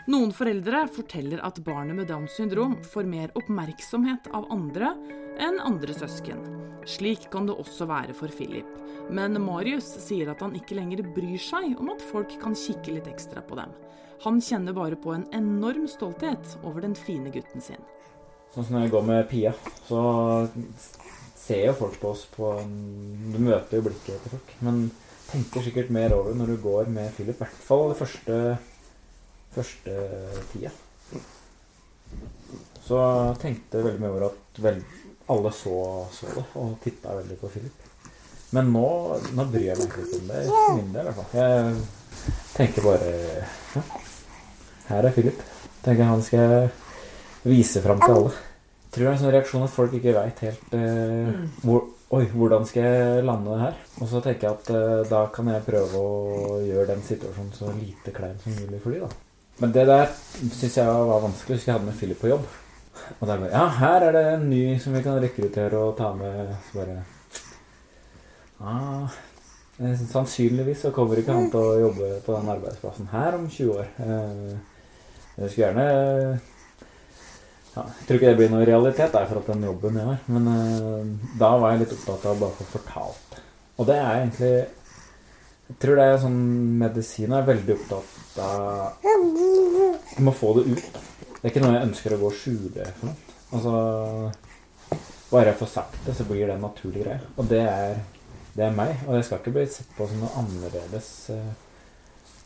Noen 0.07 0.29
foreldre 0.31 0.85
forteller 0.87 1.41
at 1.43 1.57
barnet 1.65 1.97
med 1.97 2.07
Downs 2.07 2.37
syndrom 2.39 2.77
får 2.93 3.07
mer 3.11 3.31
oppmerksomhet 3.35 4.29
av 4.31 4.45
andre 4.55 4.93
enn 5.43 5.57
andre 5.59 5.91
søsken. 5.91 6.39
Slik 6.87 7.25
kan 7.33 7.49
det 7.49 7.57
også 7.59 7.89
være 7.89 8.15
for 8.15 8.31
Philip. 8.31 8.69
Men 9.11 9.35
Marius 9.43 9.89
sier 10.05 10.31
at 10.31 10.39
han 10.45 10.55
ikke 10.55 10.77
lenger 10.79 11.03
bryr 11.11 11.41
seg 11.43 11.75
om 11.75 11.91
at 11.91 12.05
folk 12.07 12.37
kan 12.39 12.55
kikke 12.55 12.95
litt 12.95 13.09
ekstra 13.11 13.43
på 13.43 13.57
dem. 13.59 13.73
Han 14.23 14.39
kjenner 14.39 14.77
bare 14.77 14.95
på 14.95 15.11
en 15.11 15.27
enorm 15.35 15.89
stolthet 15.91 16.55
over 16.63 16.87
den 16.87 16.95
fine 16.95 17.27
gutten 17.35 17.67
sin. 17.67 17.83
Sånn 18.55 18.63
som 18.63 18.77
når 18.77 18.87
jeg 18.87 18.93
går 18.95 19.05
med 19.11 19.27
Pia, 19.27 19.53
så 19.89 20.05
ser 21.35 21.65
jo 21.65 21.75
folk 21.83 21.99
på 21.99 22.13
oss 22.15 22.23
på 22.31 22.53
Du 22.63 23.37
møter 23.43 23.81
jo 23.81 23.89
blikket 23.89 24.23
til 24.23 24.37
folk. 24.37 24.55
Men 24.63 24.85
tenker 25.27 25.67
sikkert 25.67 25.91
mer 25.91 26.15
over 26.15 26.31
når 26.39 26.55
du 26.55 26.57
går 26.63 26.95
med 26.95 27.11
Philip. 27.19 27.35
I 27.35 27.43
hvert 27.43 27.61
fall 27.67 27.89
det 27.91 27.99
første, 27.99 28.41
første 29.57 29.97
tida. 30.53 30.71
Så 32.87 33.01
jeg 33.01 33.39
tenkte 33.41 33.83
veldig 33.83 33.99
mye 34.03 34.13
over 34.13 34.29
at 34.29 34.61
vel, 34.63 34.79
alle 35.33 35.51
så, 35.51 35.75
så 36.15 36.29
det, 36.31 36.45
og 36.55 36.77
titta 36.83 37.17
veldig 37.17 37.37
på 37.41 37.51
Philip. 37.51 37.83
Men 38.55 38.71
nå, 38.71 38.87
nå 39.35 39.45
bryr 39.51 39.65
jeg 39.73 39.79
meg 39.81 39.89
ikke 39.89 40.05
om 40.21 40.29
det. 40.31 40.43
For 40.47 40.77
min 40.77 40.93
del, 40.93 41.09
i 41.09 41.11
hvert 41.11 41.17
fall. 41.19 41.41
Jeg 41.41 42.43
tenker 42.55 42.85
bare 42.87 43.09
ja, 43.75 43.83
Her 44.87 45.09
er 45.09 45.15
Philip. 45.17 45.43
Tenker 45.83 46.07
han 46.07 46.23
skal 46.23 46.69
vise 47.47 47.83
fram 47.83 47.99
til 48.03 48.15
alle. 48.15 48.31
Jeg 48.87 48.95
tror 48.95 49.03
det 49.03 49.09
er 49.09 49.17
en 49.17 49.21
sånn 49.21 49.35
reaksjon 49.35 49.67
at 49.67 49.75
folk 49.75 49.93
ikke 49.97 50.15
veit 50.15 50.39
helt 50.47 50.73
eh, 50.73 51.33
hvor, 51.61 51.89
Oi, 52.15 52.21
hvordan 52.31 52.63
skal 52.65 52.85
jeg 52.87 53.23
lande 53.27 53.51
det 53.51 53.59
her? 53.65 53.79
Og 53.99 54.07
så 54.07 54.21
tenker 54.23 54.47
jeg 54.47 54.55
at 54.55 54.69
eh, 54.71 55.07
da 55.11 55.25
kan 55.35 55.49
jeg 55.51 55.65
prøve 55.65 55.99
å 55.99 56.59
gjøre 56.63 56.87
den 56.93 57.03
situasjonen 57.03 57.51
så 57.51 57.73
lite 57.75 58.13
klein 58.15 58.39
som 58.39 58.55
mulig 58.55 58.79
for 58.79 58.95
de 58.95 59.01
da. 59.03 59.09
Men 59.57 59.73
det 59.73 59.87
der 59.89 60.09
syns 60.37 60.77
jeg 60.77 60.85
var 60.85 61.23
vanskelig. 61.23 61.57
Husker 61.57 61.71
jeg 61.71 61.77
hadde 61.79 61.89
med 61.89 61.97
Philip 61.97 62.19
på 62.21 62.29
jobb. 62.29 62.47
Og 63.19 63.27
der 63.27 63.37
bare 63.37 63.53
Ja, 63.53 63.67
her 63.79 64.07
er 64.07 64.11
det 64.11 64.25
en 64.33 64.49
ny 64.49 64.79
som 64.79 64.93
vi 64.93 65.01
kan 65.05 65.21
rekruttere 65.21 65.79
og 65.79 65.95
ta 65.97 66.11
med. 66.13 66.53
Så 66.67 66.79
bare 66.79 66.97
ah, 68.61 69.17
eh, 69.79 69.95
Sannsynligvis 70.11 70.81
så 70.85 70.91
kommer 70.91 71.17
ikke 71.17 71.33
han 71.33 71.49
til 71.53 71.63
å 71.63 71.79
jobbe 71.87 72.11
på 72.25 72.35
den 72.35 72.53
arbeidsplassen 72.53 73.09
her 73.13 73.37
om 73.39 73.49
20 73.49 73.73
år. 73.73 73.89
Eh, 73.97 74.53
jeg 75.37 75.49
skulle 75.49 75.65
gjerne 75.67 75.87
ja, 77.75 77.83
Jeg 77.83 78.07
tror 78.07 78.17
ikke 78.17 78.31
det 78.31 78.37
blir 78.39 78.53
noe 78.53 78.65
realitet 78.65 79.13
der 79.13 79.27
for 79.29 79.41
at 79.41 79.51
den 79.53 79.67
jobben 79.69 79.99
jeg 80.01 80.09
har. 80.11 80.23
Men 80.27 80.49
eh, 80.53 81.29
da 81.39 81.53
var 81.57 81.73
jeg 81.73 81.85
litt 81.85 81.97
opptatt 81.97 82.25
av 82.25 82.37
å 82.37 82.41
bare 82.45 82.59
få 82.59 82.71
fortalt. 82.77 83.39
Og 83.77 83.89
det 83.89 83.97
er 84.01 84.13
egentlig 84.21 84.55
Jeg 85.67 85.79
tror 85.83 85.99
det 85.99 86.03
er 86.07 86.19
sånn 86.21 86.41
medisin 86.79 87.33
er 87.35 87.47
veldig 87.47 87.75
opptatt 87.75 88.37
av 88.39 89.01
Du 89.03 90.21
må 90.23 90.31
få 90.35 90.53
det 90.57 90.63
ut. 90.71 90.99
Det 91.37 91.41
er 91.43 91.51
ikke 91.51 91.63
noe 91.65 91.75
jeg 91.75 91.87
ønsker 91.89 92.15
å 92.15 92.19
gå 92.21 92.29
og 92.29 92.37
skjule 92.37 92.85
for 92.99 93.09
noe. 93.09 93.17
Altså 93.57 93.73
Bare 95.27 95.51
jeg 95.51 95.59
får 95.59 95.69
sagt 95.73 95.97
det, 96.05 96.15
så 96.15 96.23
blir 96.27 96.45
det 96.47 96.55
en 96.55 96.63
naturlig 96.63 97.03
greie. 97.03 97.19
Og 97.35 97.49
det 97.51 97.59
er, 97.67 97.97
det 98.55 98.63
er 98.63 98.75
meg. 98.75 98.93
Og 99.09 99.17
jeg 99.17 99.27
skal 99.27 99.41
ikke 99.41 99.55
bli 99.57 99.65
sett 99.71 99.89
på 99.97 100.07
som 100.07 100.21
noe 100.23 100.31
annerledes 100.39 101.09
eh, 101.35 101.49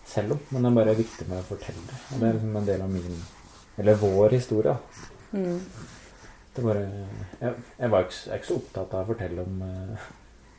selv 0.10 0.34
om, 0.36 0.42
men 0.50 0.66
det 0.66 0.72
er 0.72 0.78
bare 0.80 0.98
viktig 0.98 1.28
med 1.30 1.44
å 1.44 1.46
fortelle 1.46 1.84
det. 1.92 2.00
Og 2.10 2.24
det 2.24 2.28
er 2.28 2.38
liksom 2.40 2.58
en 2.58 2.70
del 2.72 2.86
av 2.88 2.96
min 2.96 3.22
Eller 3.80 4.01
vår 4.01 4.34
historie. 4.36 4.74
Mm. 5.32 5.62
Det 6.56 6.63
bare 6.66 6.82
Jeg, 7.40 7.54
jeg 7.78 7.92
var 7.94 8.04
ikke, 8.04 8.18
jeg 8.25 8.34
er 8.34 8.42
ikke 8.42 8.50
så 8.50 8.58
opptatt 8.58 8.98
av 8.98 9.06
å 9.06 9.13
fortelle 9.13 9.46
om 9.46 9.62
eh, 9.68 10.10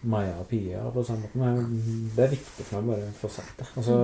Maja 0.02 0.34
og 0.40 0.48
Pia 0.50 0.82
på 0.90 1.04
samme 1.06 1.28
måte, 1.28 1.38
men 1.38 2.10
det 2.16 2.24
er 2.24 2.34
viktig 2.34 2.66
for 2.66 2.80
meg 2.80 2.90
bare 2.90 3.10
å 3.10 3.18
få 3.20 3.30
sagt 3.30 3.60
det. 3.60 3.68
Og 3.78 3.86
så 3.86 3.98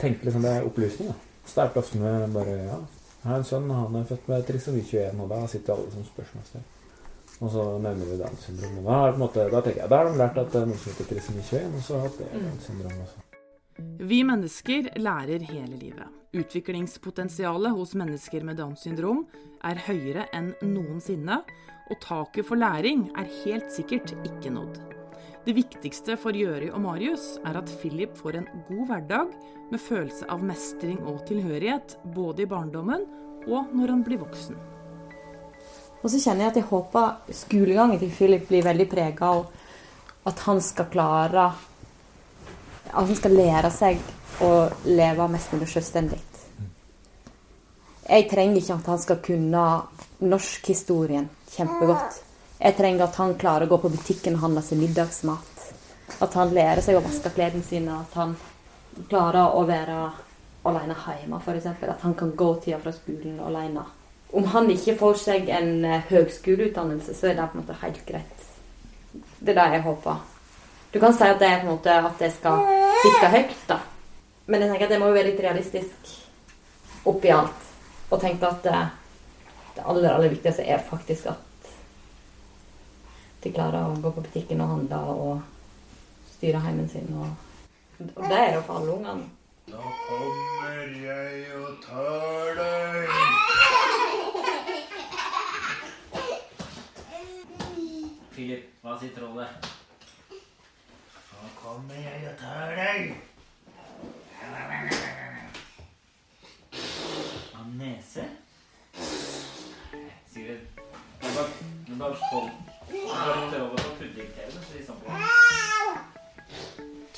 tenke 0.00 0.26
liksom 0.26 0.44
det 0.46 0.52
er 0.56 0.66
opplysning, 0.68 1.10
da. 1.10 1.46
Starte 1.50 1.82
ofte 1.82 1.98
med 1.98 2.34
bare 2.34 2.58
Ja, 2.60 2.76
jeg 3.20 3.28
har 3.28 3.40
en 3.40 3.44
sønn, 3.44 3.70
han 3.74 3.96
er 3.98 4.04
født 4.08 4.28
med 4.30 4.44
trisomi 4.48 4.84
21, 4.86 5.18
og 5.20 5.32
da 5.32 5.40
sitter 5.50 5.74
alle 5.74 5.90
som 5.92 6.04
spørsmålstegn. 6.06 6.68
Og 7.40 7.50
så 7.52 7.64
nevner 7.80 8.08
vi 8.08 8.18
Downs 8.20 8.46
syndrom. 8.46 8.78
Da, 8.84 9.00
måte, 9.16 9.48
da 9.52 9.60
tenker 9.64 9.82
jeg, 9.82 9.90
da 9.92 9.98
har 10.00 10.08
de 10.08 10.20
lært 10.20 10.38
at 10.40 10.52
det 10.52 10.60
er 10.60 10.70
noe 10.70 10.80
som 10.80 10.92
heter 10.92 11.08
trisomi 11.10 11.42
21, 11.42 11.74
og 11.76 11.84
så 11.84 12.00
har 12.00 12.14
det 12.16 12.28
er 12.28 12.46
Downs 12.46 12.68
syndrom 12.68 13.02
også. 13.04 13.26
Vi 14.10 14.20
mennesker 14.28 14.90
lærer 15.00 15.44
hele 15.50 15.80
livet. 15.80 16.16
Utviklingspotensialet 16.36 17.74
hos 17.76 17.96
mennesker 17.98 18.44
med 18.46 18.60
Downs 18.60 18.84
syndrom 18.86 19.24
er 19.66 19.82
høyere 19.88 20.28
enn 20.36 20.52
noensinne, 20.62 21.40
og 21.90 22.00
taket 22.04 22.46
for 22.46 22.60
læring 22.60 23.08
er 23.18 23.28
helt 23.42 23.72
sikkert 23.74 24.14
ikke 24.22 24.52
nådd. 24.54 24.99
Det 25.40 25.54
viktigste 25.56 26.18
for 26.20 26.36
Gjøri 26.36 26.68
og 26.68 26.82
Marius 26.84 27.38
er 27.48 27.56
at 27.56 27.70
Philip 27.80 28.12
får 28.18 28.36
en 28.36 28.48
god 28.66 28.82
hverdag 28.90 29.30
med 29.70 29.80
følelse 29.80 30.28
av 30.28 30.42
mestring 30.44 30.98
og 31.08 31.22
tilhørighet, 31.30 31.96
både 32.12 32.44
i 32.44 32.50
barndommen 32.50 33.06
og 33.48 33.72
når 33.72 33.94
han 33.94 34.04
blir 34.04 34.20
voksen. 34.20 34.58
Og 36.00 36.12
så 36.12 36.20
kjenner 36.20 36.44
jeg 36.46 36.52
at 36.52 36.60
jeg 36.60 36.68
håper 36.68 37.34
skolegangen 37.40 38.00
til 38.02 38.12
Philip 38.12 38.46
blir 38.48 38.68
veldig 38.68 38.88
prega 38.92 39.32
av 39.32 40.28
at 40.28 40.44
han 40.44 40.60
skal 40.60 40.88
klare 40.92 41.48
At 42.90 43.06
han 43.06 43.16
skal 43.16 43.36
lære 43.38 43.70
seg 43.70 44.00
å 44.42 44.68
leve 44.88 45.28
mest 45.30 45.52
mulig 45.54 45.68
selvstendig. 45.70 46.18
Jeg 48.10 48.26
trenger 48.28 48.58
ikke 48.58 48.76
at 48.80 48.88
han 48.90 48.98
skal 48.98 49.20
kunne 49.22 49.66
norskhistorien 50.20 51.28
kjempegodt. 51.52 52.18
Jeg 52.60 52.76
trenger 52.76 53.06
at 53.06 53.16
han 53.16 53.38
klarer 53.40 53.64
å 53.64 53.70
gå 53.70 53.78
på 53.80 53.90
butikken 53.94 54.34
og 54.36 54.42
handle 54.44 54.62
seg 54.64 54.82
middagsmat. 54.82 55.62
At 56.20 56.34
han 56.36 56.52
lærer 56.52 56.82
seg 56.84 56.98
å 56.98 57.04
vaske 57.04 57.32
klærne 57.32 57.62
sine. 57.64 58.02
At 58.02 58.18
han 58.20 58.34
klarer 59.08 59.56
å 59.56 59.62
være 59.64 59.96
alene 60.68 60.96
hjemme, 61.06 61.40
f.eks. 61.40 61.70
At 61.88 62.04
han 62.04 62.14
kan 62.18 62.34
gå 62.36 62.50
tida 62.60 62.82
fra 62.82 62.92
skolen 62.92 63.40
alene. 63.40 63.86
Om 64.36 64.50
han 64.52 64.68
ikke 64.70 64.98
får 65.00 65.16
seg 65.22 65.48
en 65.50 65.72
eh, 65.88 66.04
høgskoleutdannelse, 66.10 67.16
så 67.16 67.30
er 67.30 67.38
det 67.38 67.48
på 67.50 67.58
en 67.58 67.64
måte 67.64 67.80
helt 67.80 68.04
greit. 68.06 68.46
Det 69.40 69.54
er 69.54 69.58
det 69.58 69.66
jeg 69.78 69.86
håper. 69.88 70.20
Du 70.92 71.00
kan 71.00 71.16
si 71.16 71.26
at 71.26 71.40
det 71.40 71.48
er 71.48 71.62
på 71.62 71.66
en 71.66 71.72
måte 71.72 71.96
at 72.10 72.22
jeg 72.22 72.36
skal 72.36 72.62
sikte 73.00 73.32
høyt, 73.32 73.58
da. 73.70 73.80
Men 74.46 74.62
jeg 74.62 74.70
tenker 74.70 74.86
at 74.86 74.92
det 74.92 75.00
må 75.00 75.08
jo 75.10 75.16
være 75.16 75.32
litt 75.32 75.42
realistisk 75.42 76.12
oppi 77.08 77.32
alt. 77.34 77.68
Og 78.10 78.20
tenke 78.22 78.46
at 78.46 78.66
det, 78.66 78.80
det 79.78 79.86
aller, 79.86 80.12
aller 80.12 80.34
viktigste 80.36 80.66
er 80.66 80.84
faktisk 80.84 81.32
at 81.32 81.49
de 83.40 83.52
klarer 83.52 83.88
å 83.88 84.00
gå 84.00 84.10
på 84.12 84.20
butikken 84.26 84.60
og 84.60 84.72
handle 84.74 84.96
og 85.14 85.36
styre 86.34 86.60
heimen 86.60 86.88
sin. 86.92 87.08
Og, 87.16 87.30
og 88.16 88.24
det 88.28 88.38
er 88.38 88.54
jo 88.54 88.64
for 88.66 88.80
alle 88.80 88.96
ungene. 88.98 89.28
Nå 89.70 89.92
kommer 90.06 90.90
jeg 91.00 91.44
og 91.56 91.78
tar 91.84 92.58
deg. 92.58 93.12
Philip, 98.34 98.66
hva 98.82 98.96
sier 99.00 99.14
trollet? 99.16 99.70
Nå 100.32 101.52
kommer 101.60 102.02
jeg 102.02 102.26
og 102.32 102.36
tar 102.40 102.74
deg. 102.76 103.14
Av 107.60 107.72
nese? 107.78 108.26
Sier 110.30 110.60
Det 111.20 111.32
bare, 111.36 111.48
det 111.86 111.94
er 111.94 111.98
bare. 112.00 112.12
Det 112.16 112.36
er 112.36 112.42
bare 112.42 112.69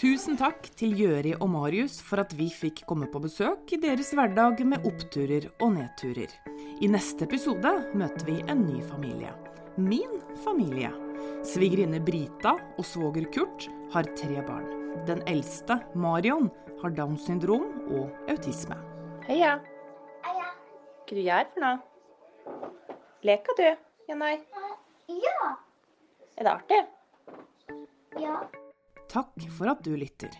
Tusen 0.03 0.35
takk 0.35 0.67
til 0.75 0.97
Gjøri 0.99 1.33
og 1.37 1.47
Marius 1.53 2.01
for 2.03 2.21
at 2.21 2.33
vi 2.35 2.49
fikk 2.51 2.83
komme 2.91 3.07
på 3.07 3.21
besøk 3.23 3.71
i 3.73 3.79
deres 3.81 4.11
hverdag 4.17 4.59
med 4.67 4.83
oppturer 4.89 5.47
og 5.63 5.77
nedturer. 5.77 6.33
I 6.83 6.91
neste 6.91 7.29
episode 7.29 7.71
møter 7.95 8.27
vi 8.27 8.41
en 8.51 8.65
ny 8.67 8.83
familie. 8.89 9.31
Min 9.79 10.19
familie. 10.43 10.91
Svigerinne 11.47 12.03
Brita 12.03 12.57
og 12.77 12.85
svoger 12.85 13.29
Kurt 13.33 13.69
har 13.95 14.11
tre 14.19 14.43
barn. 14.43 14.67
Den 15.07 15.23
eldste, 15.31 15.79
Marion, 15.95 16.51
har 16.83 16.93
Downs 16.99 17.25
syndrom 17.29 17.71
og 17.87 18.11
autisme. 18.29 18.77
Heia. 19.29 19.61
Hva 20.27 21.15
du 21.15 21.23
gjør 21.23 21.49
for 21.55 21.65
noe? 21.65 21.79
Leker 23.23 23.59
du, 23.59 23.69
Janai? 24.11 24.37
Ja. 25.07 25.57
Er 26.37 26.45
det 26.45 26.53
artig? 26.53 26.87
Ja. 28.21 28.38
Takk 29.09 29.49
for 29.59 29.73
at 29.73 29.85
du 29.85 29.95
lytter. 29.97 30.33